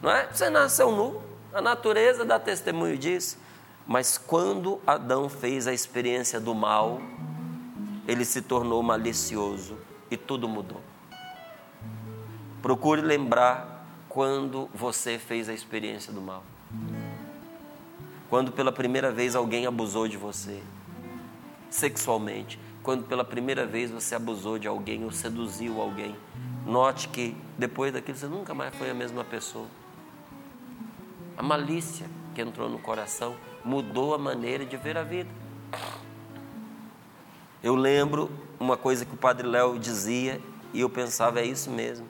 Não 0.01 0.09
é? 0.09 0.27
Você 0.31 0.49
nasceu 0.49 0.91
nu. 0.91 1.21
A 1.53 1.61
natureza 1.61 2.25
dá 2.25 2.39
testemunho 2.39 2.97
disso. 2.97 3.37
Mas 3.85 4.17
quando 4.17 4.81
Adão 4.87 5.29
fez 5.29 5.67
a 5.67 5.73
experiência 5.73 6.39
do 6.39 6.55
mal, 6.55 6.99
ele 8.07 8.25
se 8.25 8.41
tornou 8.41 8.81
malicioso 8.81 9.77
e 10.09 10.17
tudo 10.17 10.47
mudou. 10.47 10.81
Procure 12.61 13.01
lembrar 13.01 13.85
quando 14.09 14.69
você 14.73 15.19
fez 15.19 15.49
a 15.49 15.53
experiência 15.53 16.11
do 16.11 16.21
mal. 16.21 16.43
Quando 18.29 18.51
pela 18.51 18.71
primeira 18.71 19.11
vez 19.11 19.35
alguém 19.35 19.65
abusou 19.65 20.07
de 20.07 20.17
você, 20.17 20.61
sexualmente. 21.69 22.59
Quando 22.81 23.03
pela 23.03 23.23
primeira 23.23 23.65
vez 23.65 23.91
você 23.91 24.15
abusou 24.15 24.57
de 24.59 24.67
alguém 24.67 25.03
ou 25.03 25.11
seduziu 25.11 25.81
alguém. 25.81 26.15
Note 26.65 27.09
que 27.09 27.35
depois 27.57 27.93
daquilo 27.93 28.17
você 28.17 28.27
nunca 28.27 28.53
mais 28.53 28.73
foi 28.75 28.89
a 28.89 28.93
mesma 28.93 29.23
pessoa. 29.23 29.67
A 31.37 31.43
malícia 31.43 32.07
que 32.33 32.41
entrou 32.41 32.69
no 32.69 32.79
coração 32.79 33.35
mudou 33.63 34.13
a 34.13 34.17
maneira 34.17 34.65
de 34.65 34.77
ver 34.77 34.97
a 34.97 35.03
vida. 35.03 35.29
Eu 37.63 37.75
lembro 37.75 38.29
uma 38.59 38.77
coisa 38.77 39.05
que 39.05 39.13
o 39.13 39.17
padre 39.17 39.47
Léo 39.47 39.79
dizia 39.79 40.39
e 40.73 40.81
eu 40.81 40.89
pensava, 40.89 41.39
é 41.39 41.45
isso 41.45 41.69
mesmo. 41.69 42.07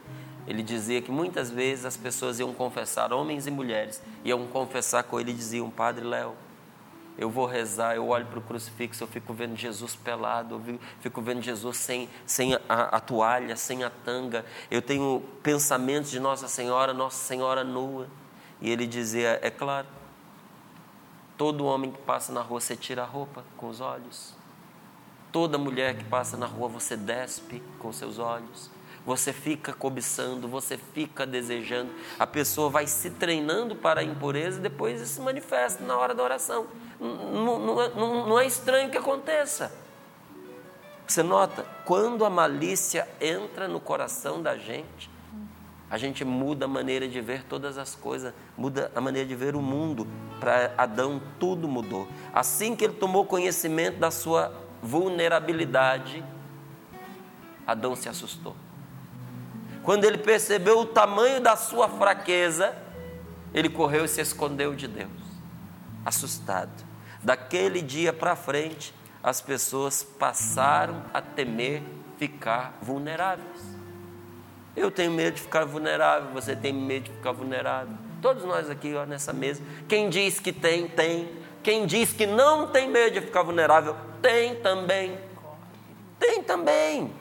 Ele 0.47 0.62
dizia 0.62 1.01
que 1.01 1.12
muitas 1.12 1.49
vezes 1.49 1.86
as 1.86 1.97
pessoas 1.97 2.39
iam 2.39 2.53
confessar, 2.53 3.12
homens 3.12 3.47
e 3.47 3.51
mulheres, 3.51 4.01
iam 4.23 4.45
confessar 4.47 5.03
com 5.03 5.19
ele 5.19 5.31
e 5.31 5.34
diziam: 5.34 5.69
Padre 5.69 6.05
Léo, 6.05 6.36
eu 7.17 7.29
vou 7.29 7.45
rezar, 7.45 7.95
eu 7.95 8.10
olho 8.10 8.25
para 8.25 8.39
o 8.39 8.41
crucifixo, 8.41 9.03
eu 9.03 9.08
fico 9.08 9.34
vendo 9.34 9.55
Jesus 9.55 9.95
pelado, 9.95 10.55
eu 10.55 10.79
fico 10.99 11.21
vendo 11.21 11.41
Jesus 11.41 11.77
sem, 11.77 12.10
sem 12.25 12.53
a, 12.53 12.60
a, 12.69 12.99
toalha, 12.99 13.55
sem 13.55 13.84
a 13.84 13.89
tanga. 13.89 14.45
Eu 14.69 14.81
tenho 14.81 15.23
pensamentos 15.41 16.12
de 16.12 16.19
Nossa 16.19 16.47
Senhora, 16.47 16.93
Nossa 16.93 17.17
Senhora 17.17 17.63
nua. 17.63 18.08
E 18.60 18.69
ele 18.69 18.86
dizia: 18.86 19.39
É 19.41 19.49
claro, 19.49 19.88
todo 21.38 21.65
homem 21.65 21.91
que 21.91 22.01
passa 22.01 22.34
na 22.34 22.41
rua 22.41 22.60
você 22.60 22.75
tira 22.75 23.03
a 23.03 23.05
roupa 23.05 23.43
com 23.55 23.69
os 23.69 23.79
olhos. 23.79 24.34
Toda 25.31 25.58
mulher 25.58 25.97
que 25.97 26.03
passa 26.03 26.38
na 26.38 26.45
rua 26.45 26.67
você 26.67 26.95
despe 26.95 27.63
com 27.79 27.91
seus 27.91 28.19
olhos. 28.19 28.75
Você 29.06 29.32
fica 29.32 29.72
cobiçando, 29.72 30.48
você 30.48 30.78
fica 30.78 31.26
desejando. 31.26 31.91
A 32.18 32.26
pessoa 32.26 32.70
vai 32.70 32.88
se 32.88 33.12
treinando 33.12 33.76
para 33.76 34.02
a 34.02 34.04
impureza 34.04 34.58
e 34.58 34.62
depois 34.62 35.00
isso 35.00 35.13
se 35.15 35.22
manifesta 35.22 35.84
na 35.84 35.96
hora 35.96 36.15
da 36.15 36.24
oração. 36.24 36.65
Não, 37.00 37.60
não, 37.60 37.89
não, 37.89 38.28
não 38.30 38.39
é 38.39 38.48
estranho 38.48 38.89
que 38.89 38.98
aconteça. 38.98 39.72
Você 41.08 41.22
nota, 41.22 41.65
quando 41.86 42.26
a 42.26 42.30
malícia 42.32 43.08
entra 43.22 43.68
no 43.68 43.80
coração 43.80 44.41
da 44.41 44.58
gente, 44.58 45.08
a 45.88 46.00
gente 46.00 46.26
muda 46.26 46.65
a 46.65 46.68
maneira 46.68 47.08
de 47.08 47.22
ver 47.22 47.44
todas 47.44 47.78
as 47.78 47.94
coisas, 47.94 48.34
muda 48.58 48.91
a 48.96 49.00
maneira 49.00 49.28
de 49.28 49.36
ver 49.36 49.56
o 49.56 49.62
mundo. 49.62 50.08
Para 50.39 50.74
Adão, 50.76 51.22
tudo 51.39 51.68
mudou. 51.68 52.08
Assim 52.34 52.76
que 52.76 52.86
ele 52.86 52.96
tomou 52.96 53.24
conhecimento 53.24 54.00
da 54.00 54.10
sua 54.10 54.52
vulnerabilidade, 54.82 56.26
Adão 57.68 57.96
se 57.96 58.10
assustou. 58.10 58.56
Quando 59.86 60.04
ele 60.04 60.17
percebeu 60.17 60.80
o 60.80 60.86
tamanho 60.86 61.39
da 61.39 61.56
sua 61.56 61.88
fraqueza, 61.88 62.76
ele 63.54 63.69
correu 63.69 64.06
e 64.06 64.08
se 64.08 64.19
escondeu 64.19 64.74
de 64.74 64.88
Deus, 64.88 65.12
assustado. 66.04 66.84
Daquele 67.24 67.84
dia 67.84 68.12
para 68.12 68.36
frente, 68.36 68.91
as 69.21 69.41
pessoas 69.41 70.04
passaram 70.04 71.04
a 71.13 71.21
temer 71.21 71.84
ficar 72.17 72.78
vulneráveis. 72.82 73.62
Eu 74.76 74.89
tenho 74.89 75.12
medo 75.12 75.36
de 75.36 75.41
ficar 75.43 75.65
vulnerável, 75.65 76.32
você 76.32 76.56
tem 76.56 76.74
medo 76.74 77.06
de 77.06 77.12
ficar 77.12 77.32
vulnerável. 77.32 77.93
Todos 78.24 78.43
nós 78.43 78.69
aqui 78.71 78.95
ó, 78.95 79.06
nessa 79.06 79.32
mesa. 79.32 79.62
Quem 79.88 80.10
diz 80.10 80.39
que 80.39 80.52
tem, 80.52 80.88
tem. 80.88 81.30
Quem 81.62 81.86
diz 81.86 82.12
que 82.12 82.26
não 82.26 82.67
tem 82.67 82.89
medo 82.89 83.13
de 83.13 83.21
ficar 83.21 83.43
vulnerável, 83.43 83.95
tem 84.19 84.56
também. 84.56 85.19
Tem 86.19 86.41
também. 86.41 87.13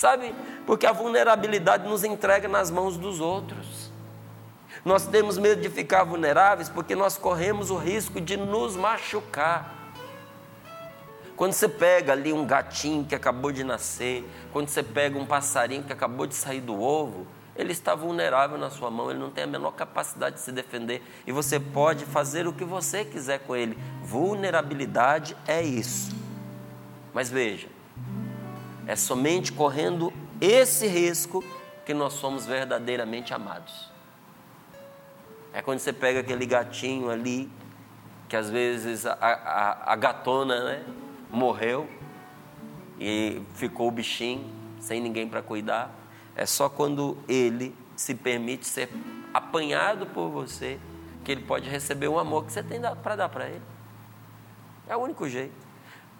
Sabe? 0.00 0.34
Porque 0.64 0.86
a 0.86 0.92
vulnerabilidade 0.92 1.86
nos 1.86 2.04
entrega 2.04 2.48
nas 2.48 2.70
mãos 2.70 2.96
dos 2.96 3.20
outros. 3.20 3.92
Nós 4.82 5.06
temos 5.06 5.36
medo 5.36 5.60
de 5.60 5.68
ficar 5.68 6.04
vulneráveis 6.04 6.70
porque 6.70 6.94
nós 6.94 7.18
corremos 7.18 7.70
o 7.70 7.76
risco 7.76 8.18
de 8.18 8.34
nos 8.34 8.76
machucar. 8.76 9.92
Quando 11.36 11.52
você 11.52 11.68
pega 11.68 12.14
ali 12.14 12.32
um 12.32 12.46
gatinho 12.46 13.04
que 13.04 13.14
acabou 13.14 13.52
de 13.52 13.62
nascer, 13.62 14.26
quando 14.54 14.68
você 14.68 14.82
pega 14.82 15.18
um 15.18 15.26
passarinho 15.26 15.82
que 15.82 15.92
acabou 15.92 16.26
de 16.26 16.34
sair 16.34 16.62
do 16.62 16.80
ovo, 16.80 17.26
ele 17.54 17.72
está 17.72 17.94
vulnerável 17.94 18.56
na 18.56 18.70
sua 18.70 18.90
mão, 18.90 19.10
ele 19.10 19.20
não 19.20 19.30
tem 19.30 19.44
a 19.44 19.46
menor 19.46 19.72
capacidade 19.72 20.36
de 20.36 20.40
se 20.40 20.50
defender 20.50 21.02
e 21.26 21.32
você 21.32 21.60
pode 21.60 22.06
fazer 22.06 22.46
o 22.46 22.54
que 22.54 22.64
você 22.64 23.04
quiser 23.04 23.40
com 23.40 23.54
ele. 23.54 23.76
Vulnerabilidade 24.02 25.36
é 25.46 25.60
isso. 25.60 26.16
Mas 27.12 27.28
veja, 27.28 27.68
é 28.90 28.96
somente 28.96 29.52
correndo 29.52 30.12
esse 30.40 30.84
risco 30.88 31.44
que 31.86 31.94
nós 31.94 32.12
somos 32.14 32.44
verdadeiramente 32.44 33.32
amados. 33.32 33.88
É 35.52 35.62
quando 35.62 35.78
você 35.78 35.92
pega 35.92 36.18
aquele 36.18 36.44
gatinho 36.44 37.08
ali, 37.08 37.48
que 38.28 38.34
às 38.34 38.50
vezes 38.50 39.06
a, 39.06 39.12
a, 39.12 39.92
a 39.92 39.94
gatona, 39.94 40.64
né? 40.64 40.84
morreu 41.30 41.88
e 42.98 43.40
ficou 43.54 43.86
o 43.86 43.92
bichinho 43.92 44.44
sem 44.80 45.00
ninguém 45.00 45.28
para 45.28 45.40
cuidar. 45.40 45.94
É 46.34 46.44
só 46.44 46.68
quando 46.68 47.16
ele 47.28 47.72
se 47.94 48.12
permite 48.12 48.66
ser 48.66 48.90
apanhado 49.32 50.04
por 50.06 50.30
você 50.30 50.80
que 51.22 51.30
ele 51.30 51.42
pode 51.42 51.70
receber 51.70 52.08
o 52.08 52.18
amor 52.18 52.44
que 52.44 52.52
você 52.52 52.62
tem 52.64 52.80
para 53.04 53.14
dar 53.14 53.28
para 53.28 53.48
ele. 53.48 53.62
É 54.88 54.96
o 54.96 54.98
único 54.98 55.28
jeito. 55.28 55.69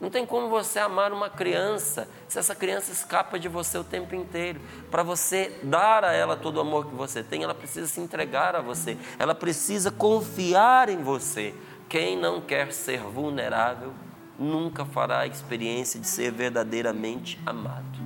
Não 0.01 0.09
tem 0.09 0.25
como 0.25 0.49
você 0.49 0.79
amar 0.79 1.13
uma 1.13 1.29
criança 1.29 2.09
se 2.27 2.39
essa 2.39 2.55
criança 2.55 2.91
escapa 2.91 3.39
de 3.39 3.49
você 3.49 3.77
o 3.77 3.85
tempo 3.85 4.15
inteiro. 4.15 4.59
Para 4.91 5.03
você 5.03 5.59
dar 5.63 6.05
a 6.05 6.13
ela 6.13 6.37
todo 6.37 6.57
o 6.57 6.61
amor 6.61 6.87
que 6.87 6.95
você 6.95 7.23
tem, 7.23 7.43
ela 7.43 7.55
precisa 7.55 7.87
se 7.87 8.01
entregar 8.01 8.57
a 8.57 8.63
você. 8.63 8.97
Ela 9.19 9.35
precisa 9.35 9.91
confiar 9.91 10.89
em 10.89 11.03
você. 11.03 11.55
Quem 11.87 12.17
não 12.17 12.41
quer 12.41 12.73
ser 12.73 13.01
vulnerável 13.01 13.93
nunca 14.39 14.87
fará 14.87 15.21
a 15.21 15.27
experiência 15.27 16.01
de 16.01 16.09
ser 16.09 16.33
verdadeiramente 16.33 17.39
amado. 17.45 17.99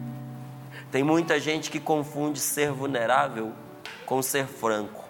Tem 0.90 1.04
muita 1.04 1.38
gente 1.38 1.70
que 1.70 1.78
confunde 1.78 2.40
ser 2.40 2.72
vulnerável 2.72 3.52
com 4.04 4.20
ser 4.20 4.46
franco. 4.46 5.04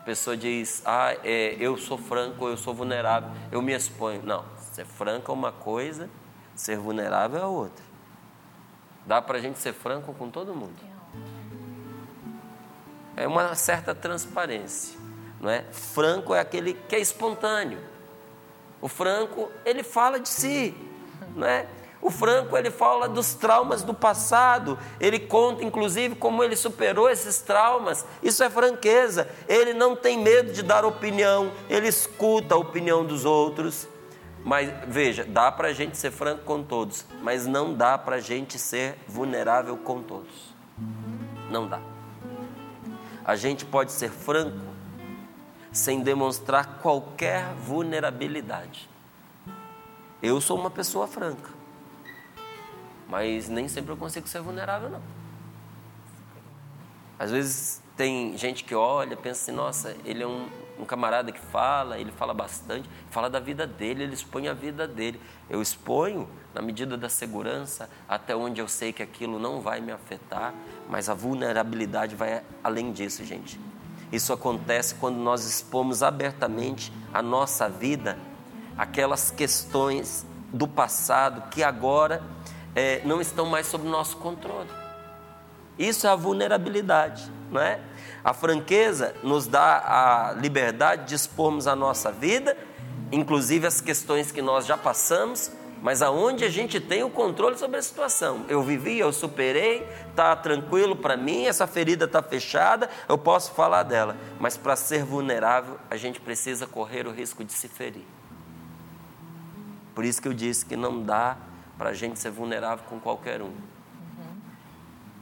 A 0.00 0.04
pessoa 0.04 0.36
diz, 0.36 0.82
ah, 0.86 1.14
é, 1.22 1.54
eu 1.60 1.76
sou 1.76 1.98
franco, 1.98 2.48
eu 2.48 2.56
sou 2.56 2.74
vulnerável, 2.74 3.30
eu 3.50 3.60
me 3.60 3.72
exponho. 3.72 4.22
Não, 4.24 4.44
ser 4.72 4.84
franco 4.84 5.30
é 5.30 5.34
uma 5.34 5.52
coisa, 5.52 6.08
ser 6.54 6.76
vulnerável 6.76 7.40
é 7.40 7.46
outra. 7.46 7.84
Dá 9.06 9.20
para 9.20 9.38
a 9.38 9.40
gente 9.40 9.58
ser 9.58 9.72
franco 9.72 10.12
com 10.14 10.30
todo 10.30 10.54
mundo. 10.54 10.80
É 13.16 13.26
uma 13.26 13.54
certa 13.54 13.94
transparência, 13.94 14.98
não 15.40 15.50
é? 15.50 15.64
Franco 15.70 16.34
é 16.34 16.40
aquele 16.40 16.74
que 16.74 16.96
é 16.96 17.00
espontâneo 17.00 17.92
o 18.82 18.88
Franco, 18.88 19.48
ele 19.64 19.84
fala 19.84 20.18
de 20.18 20.28
si, 20.28 20.74
não 21.36 21.46
é? 21.46 21.66
O 22.02 22.10
Franco, 22.10 22.58
ele 22.58 22.68
fala 22.68 23.08
dos 23.08 23.32
traumas 23.32 23.84
do 23.84 23.94
passado, 23.94 24.76
ele 24.98 25.20
conta 25.20 25.62
inclusive 25.62 26.16
como 26.16 26.42
ele 26.42 26.56
superou 26.56 27.08
esses 27.08 27.40
traumas. 27.40 28.04
Isso 28.20 28.42
é 28.42 28.50
franqueza. 28.50 29.28
Ele 29.46 29.72
não 29.72 29.94
tem 29.94 30.18
medo 30.18 30.52
de 30.52 30.64
dar 30.64 30.84
opinião, 30.84 31.52
ele 31.70 31.86
escuta 31.86 32.56
a 32.56 32.58
opinião 32.58 33.04
dos 33.04 33.24
outros. 33.24 33.86
Mas 34.44 34.72
veja, 34.88 35.24
dá 35.24 35.52
para 35.52 35.68
a 35.68 35.72
gente 35.72 35.96
ser 35.96 36.10
franco 36.10 36.44
com 36.44 36.62
todos, 36.62 37.06
mas 37.20 37.46
não 37.46 37.74
dá 37.74 37.96
para 37.96 38.16
a 38.16 38.20
gente 38.20 38.58
ser 38.58 38.98
vulnerável 39.06 39.76
com 39.76 40.02
todos. 40.02 40.52
Não 41.50 41.68
dá. 41.68 41.80
A 43.24 43.36
gente 43.36 43.64
pode 43.64 43.92
ser 43.92 44.10
franco 44.10 44.72
sem 45.70 46.02
demonstrar 46.02 46.78
qualquer 46.80 47.54
vulnerabilidade. 47.54 48.90
Eu 50.20 50.40
sou 50.40 50.58
uma 50.58 50.70
pessoa 50.70 51.06
franca, 51.06 51.50
mas 53.08 53.48
nem 53.48 53.68
sempre 53.68 53.92
eu 53.92 53.96
consigo 53.96 54.28
ser 54.28 54.40
vulnerável, 54.40 54.90
não. 54.90 55.02
Às 57.18 57.30
vezes 57.30 57.82
tem 57.96 58.36
gente 58.36 58.64
que 58.64 58.74
olha, 58.74 59.16
pensa 59.16 59.42
assim: 59.42 59.52
nossa, 59.52 59.96
ele 60.04 60.22
é 60.22 60.26
um, 60.26 60.48
um 60.82 60.84
camarada 60.84 61.30
que 61.30 61.40
fala, 61.40 61.98
ele 61.98 62.10
fala 62.10 62.34
bastante, 62.34 62.88
fala 63.10 63.30
da 63.30 63.38
vida 63.38 63.66
dele, 63.66 64.02
ele 64.02 64.14
expõe 64.14 64.48
a 64.48 64.52
vida 64.52 64.86
dele. 64.86 65.20
Eu 65.48 65.62
exponho 65.62 66.28
na 66.52 66.60
medida 66.60 66.96
da 66.96 67.08
segurança, 67.08 67.88
até 68.08 68.34
onde 68.34 68.60
eu 68.60 68.68
sei 68.68 68.92
que 68.92 69.02
aquilo 69.02 69.38
não 69.38 69.60
vai 69.60 69.80
me 69.80 69.92
afetar, 69.92 70.52
mas 70.88 71.08
a 71.08 71.14
vulnerabilidade 71.14 72.16
vai 72.16 72.42
além 72.62 72.92
disso, 72.92 73.24
gente. 73.24 73.58
Isso 74.10 74.32
acontece 74.32 74.96
quando 74.96 75.16
nós 75.16 75.46
expomos 75.46 76.02
abertamente 76.02 76.92
a 77.14 77.22
nossa 77.22 77.68
vida, 77.68 78.18
aquelas 78.76 79.30
questões 79.30 80.26
do 80.52 80.68
passado 80.68 81.48
que 81.48 81.62
agora 81.62 82.22
é, 82.74 83.00
não 83.04 83.20
estão 83.20 83.46
mais 83.46 83.66
sob 83.66 83.88
nosso 83.88 84.16
controle. 84.16 84.68
Isso 85.78 86.06
é 86.06 86.10
a 86.10 86.16
vulnerabilidade, 86.16 87.30
não 87.50 87.60
é? 87.60 87.80
A 88.24 88.32
franqueza 88.32 89.14
nos 89.22 89.46
dá 89.46 89.82
a 89.84 90.32
liberdade 90.32 91.08
de 91.08 91.14
expormos 91.14 91.66
a 91.66 91.74
nossa 91.74 92.12
vida, 92.12 92.56
inclusive 93.10 93.66
as 93.66 93.80
questões 93.80 94.30
que 94.30 94.40
nós 94.40 94.64
já 94.64 94.76
passamos, 94.76 95.50
mas 95.82 96.00
aonde 96.00 96.44
a 96.44 96.48
gente 96.48 96.78
tem 96.78 97.02
o 97.02 97.10
controle 97.10 97.58
sobre 97.58 97.78
a 97.78 97.82
situação. 97.82 98.44
Eu 98.48 98.62
vivi, 98.62 99.00
eu 99.00 99.12
superei, 99.12 99.84
está 100.08 100.36
tranquilo 100.36 100.94
para 100.94 101.16
mim, 101.16 101.46
essa 101.46 101.66
ferida 101.66 102.04
está 102.04 102.22
fechada, 102.22 102.88
eu 103.08 103.18
posso 103.18 103.52
falar 103.52 103.82
dela. 103.82 104.16
Mas 104.38 104.56
para 104.56 104.76
ser 104.76 105.04
vulnerável, 105.04 105.76
a 105.90 105.96
gente 105.96 106.20
precisa 106.20 106.68
correr 106.68 107.08
o 107.08 107.10
risco 107.10 107.42
de 107.42 107.52
se 107.52 107.66
ferir. 107.66 108.06
Por 109.92 110.04
isso 110.04 110.22
que 110.22 110.28
eu 110.28 110.32
disse 110.32 110.64
que 110.64 110.76
não 110.76 111.02
dá 111.02 111.36
para 111.76 111.90
a 111.90 111.92
gente 111.92 112.16
ser 112.20 112.30
vulnerável 112.30 112.84
com 112.88 113.00
qualquer 113.00 113.42
um. 113.42 113.46
Uhum. 113.46 113.56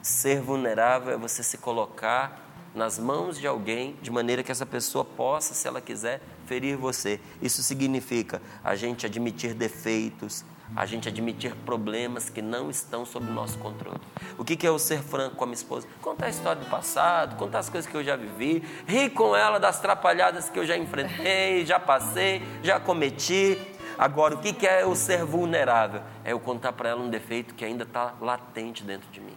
Ser 0.03 0.43
vulnerável 0.43 1.15
é 1.15 1.17
você 1.17 1.43
se 1.43 1.57
colocar 1.57 2.50
nas 2.75 2.99
mãos 2.99 3.39
de 3.39 3.47
alguém, 3.47 3.97
de 4.01 4.11
maneira 4.11 4.43
que 4.43 4.53
essa 4.53 4.67
pessoa 4.67 5.05
possa, 5.05 5.55
se 5.55 5.67
ela 5.67 5.81
quiser, 5.81 6.21
ferir 6.47 6.77
você. 6.77 7.21
Isso 7.43 7.63
significa 7.63 8.41
a 8.63 8.77
gente 8.77 9.07
admitir 9.07 9.55
defeitos, 9.55 10.45
a 10.77 10.87
gente 10.87 11.09
admitir 11.09 11.55
problemas 11.65 12.31
que 12.31 12.41
não 12.41 12.71
estão 12.71 13.05
sob 13.05 13.27
nosso 13.31 13.59
controle. 13.59 14.01
O 14.39 14.45
que 14.45 14.67
é 14.67 14.71
o 14.71 14.79
ser 14.79 15.03
franco 15.03 15.37
com 15.37 15.45
a 15.45 15.47
minha 15.47 15.55
esposa? 15.55 15.87
Contar 16.01 16.27
a 16.27 16.31
história 16.31 16.63
do 16.63 16.71
passado, 16.71 17.37
contar 17.37 17.59
as 17.59 17.69
coisas 17.69 17.91
que 17.91 17.97
eu 17.97 18.05
já 18.05 18.17
vivi, 18.17 18.63
rir 18.87 19.11
com 19.11 19.35
ela 19.35 19.59
das 19.59 19.81
trapalhadas 19.81 20.49
que 20.49 20.59
eu 20.59 20.65
já 20.65 20.77
enfrentei, 20.77 21.67
já 21.67 21.81
passei, 21.81 22.43
já 22.63 22.79
cometi. 22.79 23.59
Agora, 23.99 24.35
o 24.35 24.39
que 24.39 24.67
é 24.67 24.87
o 24.87 24.95
ser 24.95 25.25
vulnerável? 25.25 26.03
É 26.25 26.33
eu 26.33 26.41
contar 26.41 26.73
para 26.73 26.91
ela 26.91 27.03
um 27.03 27.11
defeito 27.11 27.55
que 27.55 27.65
ainda 27.65 27.83
está 27.83 28.15
latente 28.21 28.83
dentro 28.85 29.11
de 29.11 29.21
mim 29.21 29.37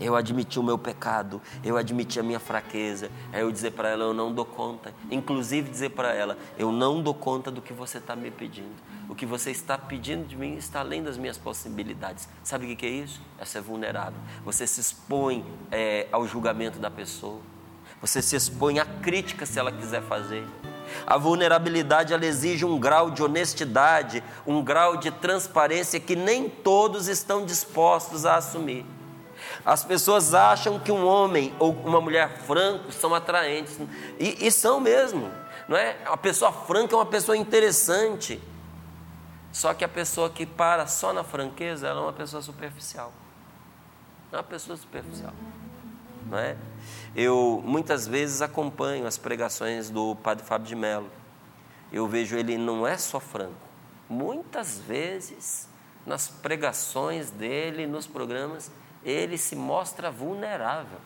eu 0.00 0.16
admiti 0.16 0.58
o 0.58 0.62
meu 0.62 0.78
pecado, 0.78 1.40
eu 1.62 1.76
admiti 1.76 2.18
a 2.18 2.22
minha 2.22 2.40
fraqueza, 2.40 3.10
é 3.32 3.42
eu 3.42 3.50
dizer 3.50 3.72
para 3.72 3.88
ela, 3.88 4.04
eu 4.04 4.14
não 4.14 4.32
dou 4.32 4.44
conta. 4.44 4.92
Inclusive 5.10 5.70
dizer 5.70 5.90
para 5.90 6.12
ela, 6.12 6.36
eu 6.58 6.72
não 6.72 7.02
dou 7.02 7.14
conta 7.14 7.50
do 7.50 7.62
que 7.62 7.72
você 7.72 7.98
está 7.98 8.14
me 8.16 8.30
pedindo. 8.30 8.74
O 9.08 9.14
que 9.14 9.26
você 9.26 9.50
está 9.50 9.76
pedindo 9.76 10.26
de 10.26 10.36
mim 10.36 10.56
está 10.56 10.80
além 10.80 11.02
das 11.02 11.16
minhas 11.16 11.36
possibilidades. 11.36 12.28
Sabe 12.42 12.72
o 12.72 12.76
que 12.76 12.86
é 12.86 12.88
isso? 12.88 13.20
É 13.38 13.44
ser 13.44 13.60
vulnerável. 13.60 14.18
Você 14.44 14.66
se 14.66 14.80
expõe 14.80 15.44
é, 15.70 16.08
ao 16.10 16.26
julgamento 16.26 16.78
da 16.78 16.90
pessoa. 16.90 17.40
Você 18.00 18.20
se 18.20 18.34
expõe 18.36 18.78
à 18.78 18.84
crítica 18.84 19.46
se 19.46 19.58
ela 19.58 19.70
quiser 19.70 20.02
fazer. 20.02 20.46
A 21.06 21.16
vulnerabilidade 21.16 22.12
ela 22.12 22.24
exige 22.24 22.64
um 22.64 22.78
grau 22.78 23.10
de 23.10 23.22
honestidade, 23.22 24.22
um 24.46 24.62
grau 24.62 24.96
de 24.96 25.10
transparência 25.10 25.98
que 25.98 26.14
nem 26.14 26.48
todos 26.48 27.08
estão 27.08 27.44
dispostos 27.44 28.26
a 28.26 28.36
assumir. 28.36 28.84
As 29.64 29.82
pessoas 29.82 30.34
acham 30.34 30.78
que 30.78 30.92
um 30.92 31.06
homem 31.06 31.54
ou 31.58 31.72
uma 31.72 32.00
mulher 32.00 32.38
franco 32.40 32.92
são 32.92 33.14
atraentes. 33.14 33.78
E, 34.18 34.46
e 34.46 34.50
são 34.50 34.78
mesmo. 34.78 35.30
Não 35.66 35.76
é? 35.76 35.96
A 36.04 36.16
pessoa 36.16 36.52
franca 36.52 36.94
é 36.94 36.98
uma 36.98 37.06
pessoa 37.06 37.36
interessante. 37.36 38.40
Só 39.52 39.72
que 39.72 39.84
a 39.84 39.88
pessoa 39.88 40.28
que 40.28 40.44
para 40.44 40.86
só 40.86 41.12
na 41.12 41.24
franqueza, 41.24 41.86
ela 41.86 42.00
é 42.00 42.02
uma 42.02 42.12
pessoa 42.12 42.42
superficial. 42.42 43.12
É 44.30 44.36
uma 44.36 44.42
pessoa 44.42 44.76
superficial. 44.76 45.32
Não 46.26 46.38
é? 46.38 46.56
Eu 47.16 47.62
muitas 47.64 48.06
vezes 48.06 48.42
acompanho 48.42 49.06
as 49.06 49.16
pregações 49.16 49.88
do 49.88 50.16
Padre 50.16 50.44
Fábio 50.44 50.66
de 50.66 50.74
Mello. 50.74 51.10
Eu 51.92 52.06
vejo 52.06 52.36
ele 52.36 52.58
não 52.58 52.86
é 52.86 52.98
só 52.98 53.20
franco. 53.20 53.54
Muitas 54.08 54.78
vezes 54.78 55.68
nas 56.04 56.28
pregações 56.28 57.30
dele, 57.30 57.86
nos 57.86 58.06
programas, 58.06 58.70
ele 59.04 59.36
se 59.36 59.54
mostra 59.54 60.10
vulnerável. 60.10 60.98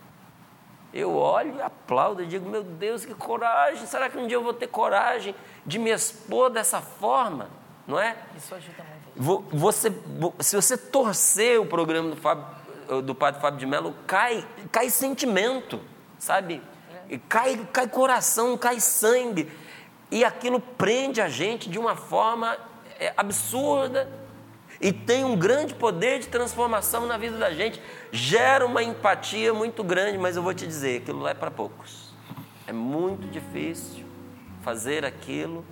Eu 0.92 1.14
olho 1.16 1.56
e 1.56 1.62
aplaudo 1.62 2.22
e 2.22 2.26
digo: 2.26 2.48
Meu 2.48 2.62
Deus, 2.62 3.04
que 3.04 3.14
coragem! 3.14 3.86
Será 3.86 4.08
que 4.08 4.16
um 4.16 4.26
dia 4.26 4.36
eu 4.36 4.42
vou 4.42 4.54
ter 4.54 4.68
coragem 4.68 5.34
de 5.66 5.78
me 5.78 5.90
expor 5.90 6.48
dessa 6.48 6.80
forma? 6.80 7.50
Não 7.86 7.98
é? 7.98 8.16
Isso 8.36 8.54
ajuda 8.54 8.84
muito. 8.84 9.56
Você, 9.56 9.92
se 10.40 10.56
você 10.56 10.76
torcer 10.76 11.60
o 11.60 11.66
programa 11.66 12.10
do, 12.10 12.16
Fábio, 12.16 13.02
do 13.02 13.14
Padre 13.14 13.40
Fábio 13.40 13.58
de 13.58 13.66
Mello, 13.66 13.94
cai, 14.06 14.46
cai 14.70 14.88
sentimento, 14.88 15.80
sabe? 16.18 16.62
É. 17.10 17.18
Cai, 17.28 17.66
cai 17.72 17.88
coração, 17.88 18.56
cai 18.56 18.80
sangue. 18.80 19.50
E 20.10 20.24
aquilo 20.24 20.60
prende 20.60 21.20
a 21.20 21.28
gente 21.28 21.68
de 21.68 21.78
uma 21.78 21.96
forma 21.96 22.56
é, 22.98 23.12
absurda 23.16 24.08
e 24.80 24.92
tem 24.92 25.24
um 25.24 25.36
grande 25.36 25.74
poder 25.74 26.20
de 26.20 26.28
transformação 26.28 27.06
na 27.06 27.16
vida 27.16 27.36
da 27.36 27.52
gente, 27.52 27.82
gera 28.12 28.64
uma 28.64 28.82
empatia 28.82 29.52
muito 29.52 29.82
grande, 29.82 30.16
mas 30.18 30.36
eu 30.36 30.42
vou 30.42 30.54
te 30.54 30.66
dizer, 30.66 31.02
aquilo 31.02 31.20
lá 31.20 31.30
é 31.30 31.34
para 31.34 31.50
poucos. 31.50 32.14
É 32.66 32.72
muito 32.72 33.26
difícil 33.28 34.04
fazer 34.62 35.04
aquilo 35.04 35.64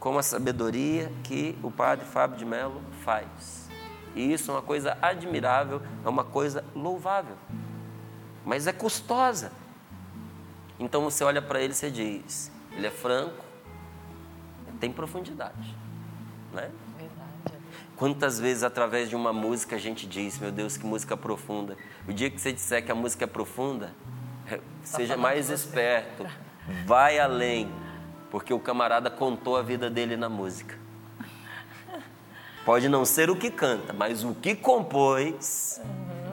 com 0.00 0.16
a 0.18 0.22
sabedoria 0.22 1.12
que 1.24 1.58
o 1.62 1.70
padre 1.70 2.06
Fábio 2.06 2.38
de 2.38 2.44
Mello 2.44 2.80
faz. 3.04 3.68
E 4.14 4.32
isso 4.32 4.50
é 4.50 4.54
uma 4.54 4.62
coisa 4.62 4.96
admirável, 5.02 5.82
é 6.04 6.08
uma 6.08 6.24
coisa 6.24 6.64
louvável, 6.74 7.36
mas 8.44 8.66
é 8.66 8.72
custosa. 8.72 9.52
Então 10.78 11.02
você 11.02 11.24
olha 11.24 11.42
para 11.42 11.60
ele 11.60 11.72
e 11.72 11.76
você 11.76 11.90
diz: 11.90 12.50
ele 12.72 12.86
é 12.86 12.90
franco, 12.90 13.44
tem 14.78 14.92
profundidade, 14.92 15.74
né? 16.52 16.70
Quantas 17.96 18.40
vezes 18.40 18.62
através 18.62 19.08
de 19.08 19.14
uma 19.14 19.32
música 19.32 19.76
a 19.76 19.78
gente 19.78 20.06
diz, 20.06 20.38
meu 20.38 20.50
Deus, 20.50 20.76
que 20.76 20.84
música 20.84 21.16
profunda. 21.16 21.76
O 22.08 22.12
dia 22.12 22.28
que 22.28 22.40
você 22.40 22.52
disser 22.52 22.84
que 22.84 22.90
a 22.90 22.94
música 22.94 23.24
é 23.24 23.26
profunda, 23.26 23.94
seja 24.82 25.16
mais 25.16 25.48
esperto, 25.48 26.26
vai 26.84 27.18
além, 27.18 27.70
porque 28.30 28.52
o 28.52 28.58
camarada 28.58 29.10
contou 29.10 29.56
a 29.56 29.62
vida 29.62 29.88
dele 29.88 30.16
na 30.16 30.28
música. 30.28 30.76
Pode 32.64 32.88
não 32.88 33.04
ser 33.04 33.30
o 33.30 33.36
que 33.36 33.50
canta, 33.50 33.92
mas 33.92 34.24
o 34.24 34.34
que 34.34 34.56
compôs, 34.56 35.80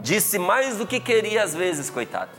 disse 0.01 0.39
mais 0.39 0.77
do 0.77 0.87
que 0.87 0.99
queria 0.99 1.43
às 1.43 1.53
vezes, 1.53 1.89
coitado. 1.89 2.31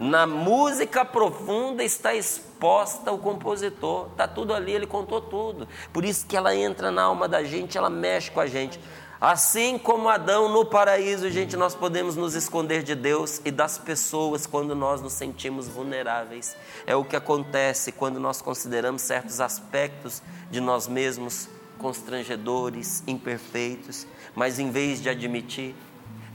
Na 0.00 0.26
música 0.26 1.04
profunda 1.04 1.84
está 1.84 2.14
exposta 2.14 3.12
o 3.12 3.18
compositor, 3.18 4.08
está 4.12 4.26
tudo 4.26 4.54
ali, 4.54 4.72
ele 4.72 4.86
contou 4.86 5.20
tudo. 5.20 5.68
Por 5.92 6.06
isso 6.06 6.26
que 6.26 6.34
ela 6.34 6.56
entra 6.56 6.90
na 6.90 7.02
alma 7.02 7.28
da 7.28 7.44
gente, 7.44 7.76
ela 7.76 7.90
mexe 7.90 8.30
com 8.30 8.40
a 8.40 8.46
gente. 8.46 8.80
Assim 9.20 9.76
como 9.76 10.08
Adão 10.08 10.48
no 10.48 10.64
paraíso, 10.64 11.28
gente, 11.28 11.54
nós 11.54 11.74
podemos 11.74 12.16
nos 12.16 12.34
esconder 12.34 12.82
de 12.82 12.94
Deus 12.94 13.42
e 13.44 13.50
das 13.50 13.76
pessoas 13.76 14.46
quando 14.46 14.74
nós 14.74 15.02
nos 15.02 15.12
sentimos 15.12 15.68
vulneráveis. 15.68 16.56
É 16.86 16.96
o 16.96 17.04
que 17.04 17.14
acontece 17.14 17.92
quando 17.92 18.18
nós 18.18 18.40
consideramos 18.40 19.02
certos 19.02 19.38
aspectos 19.38 20.22
de 20.50 20.58
nós 20.62 20.88
mesmos 20.88 21.50
constrangedores, 21.76 23.02
imperfeitos, 23.06 24.06
mas 24.34 24.58
em 24.58 24.70
vez 24.70 25.02
de 25.02 25.10
admitir, 25.10 25.74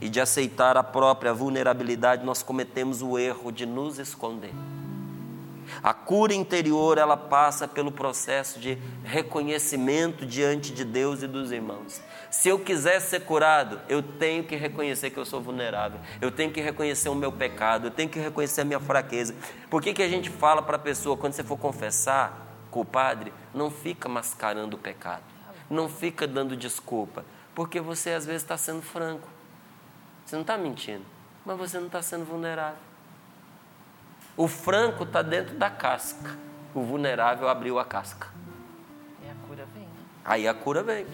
e 0.00 0.08
de 0.08 0.20
aceitar 0.20 0.76
a 0.76 0.82
própria 0.82 1.32
vulnerabilidade, 1.32 2.24
nós 2.24 2.42
cometemos 2.42 3.02
o 3.02 3.18
erro 3.18 3.50
de 3.50 3.66
nos 3.66 3.98
esconder. 3.98 4.52
A 5.82 5.92
cura 5.92 6.34
interior, 6.34 6.98
ela 6.98 7.16
passa 7.16 7.66
pelo 7.66 7.90
processo 7.90 8.58
de 8.58 8.78
reconhecimento 9.04 10.24
diante 10.24 10.72
de 10.72 10.84
Deus 10.84 11.22
e 11.22 11.26
dos 11.26 11.50
irmãos. 11.50 12.00
Se 12.30 12.48
eu 12.48 12.58
quiser 12.58 13.00
ser 13.00 13.20
curado, 13.20 13.80
eu 13.88 14.02
tenho 14.02 14.44
que 14.44 14.56
reconhecer 14.56 15.10
que 15.10 15.18
eu 15.18 15.24
sou 15.24 15.40
vulnerável. 15.40 15.98
Eu 16.20 16.30
tenho 16.30 16.52
que 16.52 16.60
reconhecer 16.60 17.08
o 17.08 17.14
meu 17.14 17.32
pecado, 17.32 17.88
eu 17.88 17.90
tenho 17.90 18.08
que 18.08 18.18
reconhecer 18.18 18.60
a 18.60 18.64
minha 18.64 18.80
fraqueza. 18.80 19.34
Por 19.70 19.82
que, 19.82 19.92
que 19.92 20.02
a 20.02 20.08
gente 20.08 20.30
fala 20.30 20.62
para 20.62 20.76
a 20.76 20.80
pessoa, 20.80 21.16
quando 21.16 21.32
você 21.32 21.42
for 21.42 21.58
confessar 21.58 22.46
com 22.70 22.80
o 22.80 22.84
padre, 22.84 23.32
não 23.54 23.70
fica 23.70 24.08
mascarando 24.08 24.76
o 24.76 24.78
pecado, 24.78 25.22
não 25.70 25.88
fica 25.88 26.26
dando 26.26 26.56
desculpa, 26.56 27.24
porque 27.54 27.80
você 27.80 28.10
às 28.10 28.26
vezes 28.26 28.42
está 28.42 28.56
sendo 28.56 28.82
franco. 28.82 29.35
Você 30.26 30.34
não 30.34 30.42
está 30.42 30.58
mentindo, 30.58 31.04
mas 31.44 31.56
você 31.56 31.78
não 31.78 31.86
está 31.86 32.02
sendo 32.02 32.24
vulnerável. 32.24 32.80
O 34.36 34.48
franco 34.48 35.04
está 35.04 35.22
dentro 35.22 35.54
da 35.54 35.70
casca. 35.70 36.36
O 36.74 36.82
vulnerável 36.82 37.48
abriu 37.48 37.78
a 37.78 37.84
casca. 37.84 38.26
E 39.24 39.30
a 39.30 39.34
cura 39.46 39.66
vem. 39.72 39.88
Aí 40.24 40.48
a 40.48 40.52
cura 40.52 40.82
vem. 40.82 41.06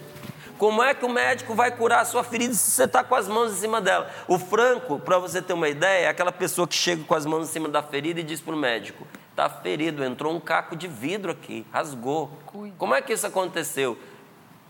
Como 0.57 0.81
é 0.81 0.95
que 0.95 1.05
o 1.05 1.09
médico 1.09 1.53
vai 1.53 1.69
curar 1.71 2.01
a 2.01 2.05
sua 2.05 2.23
ferida 2.23 2.55
se 2.55 2.71
você 2.71 2.85
está 2.85 3.03
com 3.03 3.13
as 3.13 3.27
mãos 3.27 3.53
em 3.53 3.55
cima 3.55 3.79
dela? 3.79 4.09
O 4.27 4.39
franco, 4.39 4.99
para 4.99 5.19
você 5.19 5.43
ter 5.43 5.53
uma 5.53 5.69
ideia, 5.69 6.05
é 6.05 6.09
aquela 6.09 6.31
pessoa 6.31 6.67
que 6.67 6.75
chega 6.75 7.03
com 7.03 7.13
as 7.13 7.25
mãos 7.25 7.47
em 7.47 7.51
cima 7.51 7.69
da 7.69 7.83
ferida 7.83 8.19
e 8.19 8.23
diz 8.23 8.41
para 8.41 8.55
o 8.55 8.57
médico: 8.57 9.05
está 9.29 9.47
ferido, 9.47 10.03
entrou 10.03 10.35
um 10.35 10.39
caco 10.39 10.75
de 10.75 10.87
vidro 10.87 11.31
aqui, 11.31 11.67
rasgou. 11.71 12.31
Como 12.79 12.95
é 12.95 13.01
que 13.01 13.13
isso 13.13 13.27
aconteceu? 13.27 13.95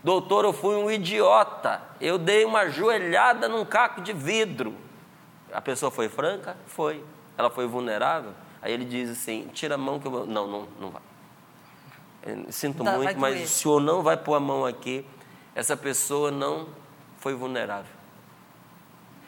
Doutor, 0.04 0.44
eu 0.44 0.52
fui 0.52 0.76
um 0.76 0.90
idiota. 0.90 1.80
Eu 1.98 2.18
dei 2.18 2.44
uma 2.44 2.68
joelhada 2.68 3.48
num 3.48 3.64
caco 3.64 4.02
de 4.02 4.12
vidro. 4.12 4.74
A 5.50 5.62
pessoa 5.62 5.90
foi 5.90 6.10
franca? 6.10 6.58
Foi. 6.66 7.02
Ela 7.38 7.48
foi 7.48 7.66
vulnerável? 7.66 8.32
Aí 8.60 8.70
ele 8.70 8.84
diz 8.84 9.08
assim: 9.08 9.48
tira 9.54 9.76
a 9.76 9.78
mão 9.78 9.98
que 9.98 10.06
eu 10.06 10.10
vou. 10.10 10.26
Não, 10.26 10.46
não, 10.46 10.68
não 10.78 10.90
vai. 10.90 11.02
Sinto 12.50 12.84
Dá- 12.84 12.92
muito, 12.92 13.18
mas 13.18 13.42
o 13.42 13.48
senhor 13.48 13.80
não 13.80 14.02
vai 14.02 14.16
pôr 14.16 14.34
a 14.34 14.40
mão 14.40 14.66
aqui. 14.66 15.06
Essa 15.54 15.76
pessoa 15.76 16.30
não 16.30 16.68
foi 17.18 17.34
vulnerável. 17.34 17.92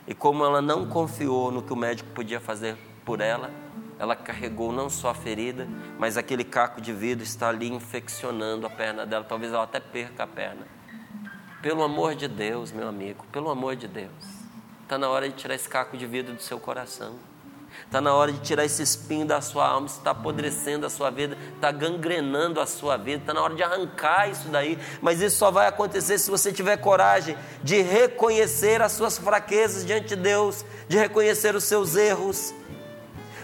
E 0.06 0.14
como 0.14 0.44
ela 0.44 0.60
não 0.60 0.86
confiou 0.86 1.50
no 1.50 1.62
que 1.62 1.72
o 1.72 1.76
médico 1.76 2.10
podia 2.10 2.40
fazer 2.40 2.76
por 3.04 3.20
ela, 3.20 3.50
ela 3.98 4.14
carregou 4.14 4.72
não 4.72 4.90
só 4.90 5.10
a 5.10 5.14
ferida, 5.14 5.66
mas 5.98 6.16
aquele 6.16 6.44
caco 6.44 6.80
de 6.80 6.92
vidro 6.92 7.24
está 7.24 7.48
ali 7.48 7.72
infeccionando 7.72 8.66
a 8.66 8.70
perna 8.70 9.06
dela. 9.06 9.24
Talvez 9.24 9.52
ela 9.52 9.64
até 9.64 9.80
perca 9.80 10.24
a 10.24 10.26
perna. 10.26 10.66
Pelo 11.62 11.82
amor 11.82 12.14
de 12.14 12.28
Deus, 12.28 12.70
meu 12.70 12.88
amigo, 12.88 13.24
pelo 13.32 13.50
amor 13.50 13.74
de 13.74 13.88
Deus. 13.88 14.10
Está 14.82 14.98
na 14.98 15.08
hora 15.08 15.28
de 15.28 15.34
tirar 15.34 15.54
esse 15.54 15.68
caco 15.68 15.96
de 15.96 16.06
vidro 16.06 16.34
do 16.34 16.42
seu 16.42 16.60
coração. 16.60 17.16
Está 17.84 18.00
na 18.00 18.14
hora 18.14 18.32
de 18.32 18.40
tirar 18.40 18.64
esse 18.64 18.82
espinho 18.82 19.26
da 19.26 19.40
sua 19.40 19.66
alma, 19.66 19.86
está 19.86 20.10
apodrecendo 20.10 20.86
a 20.86 20.90
sua 20.90 21.10
vida, 21.10 21.36
está 21.54 21.70
gangrenando 21.70 22.60
a 22.60 22.66
sua 22.66 22.96
vida, 22.96 23.18
está 23.18 23.34
na 23.34 23.42
hora 23.42 23.54
de 23.54 23.62
arrancar 23.62 24.30
isso 24.30 24.48
daí. 24.48 24.78
Mas 25.00 25.20
isso 25.20 25.36
só 25.36 25.50
vai 25.50 25.66
acontecer 25.66 26.18
se 26.18 26.30
você 26.30 26.52
tiver 26.52 26.76
coragem 26.76 27.36
de 27.62 27.80
reconhecer 27.82 28.80
as 28.82 28.92
suas 28.92 29.18
fraquezas 29.18 29.84
diante 29.84 30.08
de 30.08 30.16
Deus, 30.16 30.64
de 30.88 30.96
reconhecer 30.96 31.54
os 31.54 31.64
seus 31.64 31.96
erros. 31.96 32.54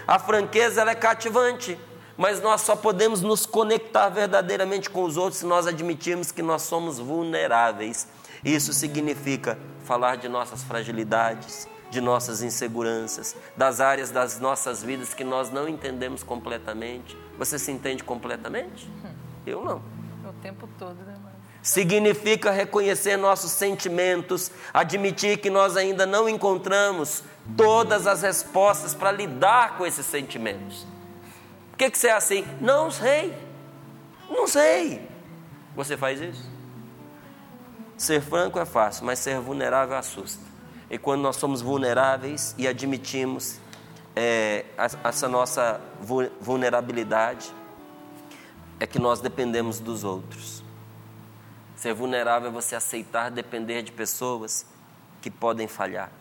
A 0.07 0.19
franqueza 0.19 0.81
ela 0.81 0.91
é 0.91 0.95
cativante, 0.95 1.79
mas 2.17 2.41
nós 2.41 2.61
só 2.61 2.75
podemos 2.75 3.21
nos 3.21 3.45
conectar 3.45 4.09
verdadeiramente 4.09 4.89
com 4.89 5.03
os 5.03 5.17
outros 5.17 5.39
se 5.39 5.45
nós 5.45 5.65
admitirmos 5.65 6.31
que 6.31 6.41
nós 6.41 6.63
somos 6.63 6.99
vulneráveis. 6.99 8.07
Isso 8.43 8.73
significa 8.73 9.57
falar 9.83 10.17
de 10.17 10.27
nossas 10.27 10.63
fragilidades, 10.63 11.67
de 11.89 12.01
nossas 12.01 12.41
inseguranças, 12.41 13.35
das 13.55 13.79
áreas 13.79 14.09
das 14.09 14.39
nossas 14.39 14.83
vidas 14.83 15.13
que 15.13 15.23
nós 15.23 15.49
não 15.51 15.67
entendemos 15.67 16.23
completamente. 16.23 17.17
Você 17.37 17.57
se 17.57 17.71
entende 17.71 18.03
completamente? 18.03 18.89
Eu 19.45 19.63
não. 19.63 19.77
O 20.27 20.33
tempo 20.41 20.67
todo, 20.77 20.95
né, 20.95 21.15
mãe? 21.23 21.33
Significa 21.61 22.51
reconhecer 22.51 23.15
nossos 23.15 23.51
sentimentos, 23.51 24.51
admitir 24.73 25.37
que 25.37 25.49
nós 25.49 25.77
ainda 25.77 26.05
não 26.05 26.27
encontramos 26.27 27.23
todas 27.57 28.07
as 28.07 28.21
respostas 28.21 28.93
para 28.93 29.11
lidar 29.11 29.77
com 29.77 29.85
esses 29.85 30.05
sentimentos. 30.05 30.85
Por 31.71 31.77
que, 31.77 31.89
que 31.89 31.97
você 31.97 32.07
é 32.07 32.13
assim? 32.13 32.45
Não 32.61 32.89
sei. 32.89 33.37
Não 34.29 34.47
sei. 34.47 35.07
Você 35.75 35.97
faz 35.97 36.21
isso? 36.21 36.49
Ser 37.97 38.21
franco 38.21 38.59
é 38.59 38.65
fácil, 38.65 39.05
mas 39.05 39.19
ser 39.19 39.39
vulnerável 39.39 39.97
assusta. 39.97 40.43
E 40.89 40.97
quando 40.97 41.21
nós 41.21 41.35
somos 41.35 41.61
vulneráveis 41.61 42.53
e 42.57 42.67
admitimos 42.67 43.59
é, 44.15 44.65
essa 45.03 45.27
nossa 45.27 45.81
vu- 45.99 46.29
vulnerabilidade, 46.39 47.53
é 48.79 48.85
que 48.85 48.99
nós 48.99 49.19
dependemos 49.19 49.79
dos 49.79 50.03
outros. 50.03 50.63
Ser 51.75 51.93
vulnerável 51.93 52.49
é 52.49 52.51
você 52.51 52.75
aceitar 52.75 53.31
depender 53.31 53.81
de 53.81 53.91
pessoas 53.91 54.65
que 55.21 55.31
podem 55.31 55.67
falhar. 55.67 56.11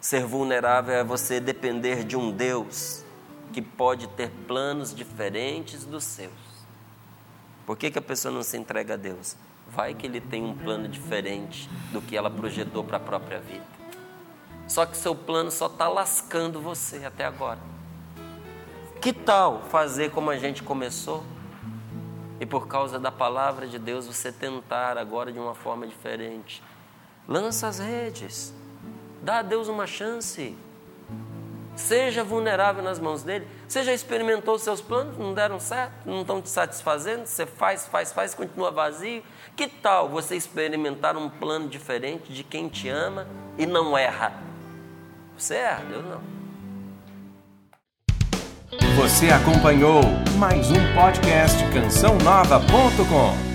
Ser 0.00 0.24
vulnerável 0.24 0.94
é 0.94 1.04
você 1.04 1.38
depender 1.38 2.04
de 2.04 2.16
um 2.16 2.32
Deus 2.32 3.04
que 3.52 3.60
pode 3.60 4.06
ter 4.08 4.30
planos 4.46 4.94
diferentes 4.94 5.84
dos 5.84 6.04
seus. 6.04 6.32
Por 7.66 7.76
que, 7.76 7.90
que 7.90 7.98
a 7.98 8.02
pessoa 8.02 8.32
não 8.32 8.42
se 8.42 8.56
entrega 8.56 8.94
a 8.94 8.96
Deus? 8.96 9.36
Vai 9.68 9.92
que 9.92 10.06
ele 10.06 10.18
tem 10.18 10.42
um 10.42 10.56
plano 10.56 10.88
diferente 10.88 11.68
do 11.92 12.00
que 12.00 12.16
ela 12.16 12.30
projetou 12.30 12.82
para 12.82 12.96
a 12.96 13.00
própria 13.00 13.40
vida. 13.40 13.66
Só 14.66 14.86
que 14.86 14.96
seu 14.96 15.14
plano 15.14 15.50
só 15.50 15.66
está 15.66 15.86
lascando 15.86 16.60
você 16.62 17.04
até 17.04 17.26
agora. 17.26 17.58
Que 19.02 19.12
tal 19.12 19.64
fazer 19.64 20.12
como 20.12 20.30
a 20.30 20.38
gente 20.38 20.62
começou? 20.62 21.22
E 22.40 22.46
por 22.46 22.66
causa 22.68 22.98
da 22.98 23.12
palavra 23.12 23.66
de 23.66 23.78
Deus, 23.78 24.06
você 24.06 24.32
tentar 24.32 24.96
agora 24.96 25.30
de 25.30 25.38
uma 25.38 25.54
forma 25.54 25.86
diferente. 25.86 26.62
Lança 27.28 27.68
as 27.68 27.78
redes. 27.78 28.54
Dá 29.22 29.38
a 29.38 29.42
Deus 29.42 29.68
uma 29.68 29.86
chance. 29.86 30.56
Seja 31.76 32.22
vulnerável 32.22 32.82
nas 32.82 32.98
mãos 32.98 33.22
dele. 33.22 33.46
Você 33.66 33.82
já 33.82 33.92
experimentou 33.92 34.58
seus 34.58 34.80
planos, 34.80 35.16
não 35.16 35.32
deram 35.32 35.58
certo, 35.58 35.92
não 36.04 36.20
estão 36.22 36.42
te 36.42 36.48
satisfazendo, 36.48 37.24
você 37.24 37.46
faz, 37.46 37.86
faz, 37.86 38.12
faz, 38.12 38.34
continua 38.34 38.70
vazio. 38.70 39.22
Que 39.56 39.66
tal 39.66 40.08
você 40.08 40.36
experimentar 40.36 41.16
um 41.16 41.30
plano 41.30 41.68
diferente 41.68 42.32
de 42.32 42.42
quem 42.42 42.68
te 42.68 42.88
ama 42.88 43.26
e 43.56 43.66
não 43.66 43.96
erra? 43.96 44.32
Você 45.36 45.54
erra, 45.54 45.84
Deus 45.84 46.04
não. 46.04 46.40
Você 48.96 49.30
acompanhou 49.30 50.02
mais 50.38 50.70
um 50.70 50.94
podcast 50.94 51.58
cançãonova.com. 51.72 53.49